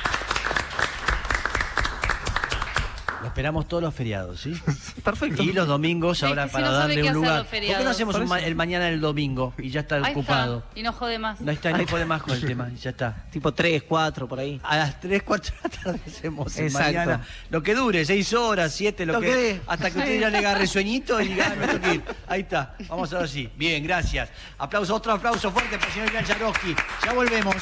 Lo 3.20 3.26
esperamos 3.26 3.68
todos 3.68 3.82
los 3.82 3.94
feriados, 3.94 4.40
¿sí? 4.40 4.54
Perfecto. 5.04 5.42
Y 5.42 5.52
los 5.52 5.68
domingos 5.68 6.18
Sí, 6.18 6.24
ahora 6.26 6.44
que 6.44 6.48
si 6.48 6.52
para 6.54 6.66
no 6.68 6.72
darle 6.72 7.02
un 7.02 7.12
lugar. 7.14 7.44
¿Por 7.44 7.50
qué 7.60 7.84
no 7.84 7.90
hacemos 7.90 8.14
un 8.16 8.28
ma- 8.28 8.40
el 8.40 8.54
mañana 8.54 8.86
del 8.86 9.00
domingo 9.00 9.52
y 9.58 9.68
ya 9.70 9.80
está 9.80 9.96
Ahí 9.96 10.12
ocupado? 10.12 10.58
está. 10.66 10.78
Y 10.80 10.82
no 10.82 10.92
jode 10.92 11.18
más. 11.18 11.40
No 11.40 11.52
está, 11.52 11.70
no 11.70 11.86
jode 11.86 12.06
más 12.06 12.22
con 12.22 12.34
el 12.34 12.44
tema, 12.44 12.70
ya 12.80 12.90
está. 12.90 13.24
Tipo 13.30 13.52
3, 13.52 13.82
4, 13.82 14.26
por 14.26 14.38
ahí. 14.40 14.58
A 14.64 14.76
las 14.78 15.00
3, 15.00 15.22
4 15.22 15.54
de 15.54 15.60
la 15.62 15.82
tarde 15.82 16.00
hacemos 16.06 16.56
el 16.56 16.72
mañana. 16.72 17.20
Lo 17.50 17.62
que 17.62 17.74
dure, 17.74 18.04
6 18.04 18.32
horas, 18.32 18.72
7, 18.74 19.04
lo, 19.04 19.12
Lo 19.14 19.20
que, 19.20 19.26
que. 19.26 19.60
Hasta 19.66 19.90
que 19.90 19.98
usted 19.98 20.20
ya 20.20 20.30
le 20.30 20.38
agarre 20.38 20.66
sueñito 20.66 21.20
y 21.20 21.28
diga, 21.28 21.50
"Ah, 21.52 21.56
me 21.60 21.66
tengo 21.66 21.80
que 21.82 21.94
ir. 21.96 22.02
Ahí 22.26 22.40
está. 22.40 22.74
Vamos 22.88 23.12
ahora 23.12 23.28
sí. 23.28 23.50
Bien, 23.56 23.84
gracias. 23.84 24.30
Aplauso, 24.58 24.94
otro 24.94 25.12
aplauso 25.12 25.50
fuerte 25.50 25.76
para 25.76 25.88
el 25.88 25.92
señor 25.92 26.10
Iván 26.10 26.24
Yaroski. 26.24 26.74
Ya 27.04 27.12
volvemos. 27.12 27.54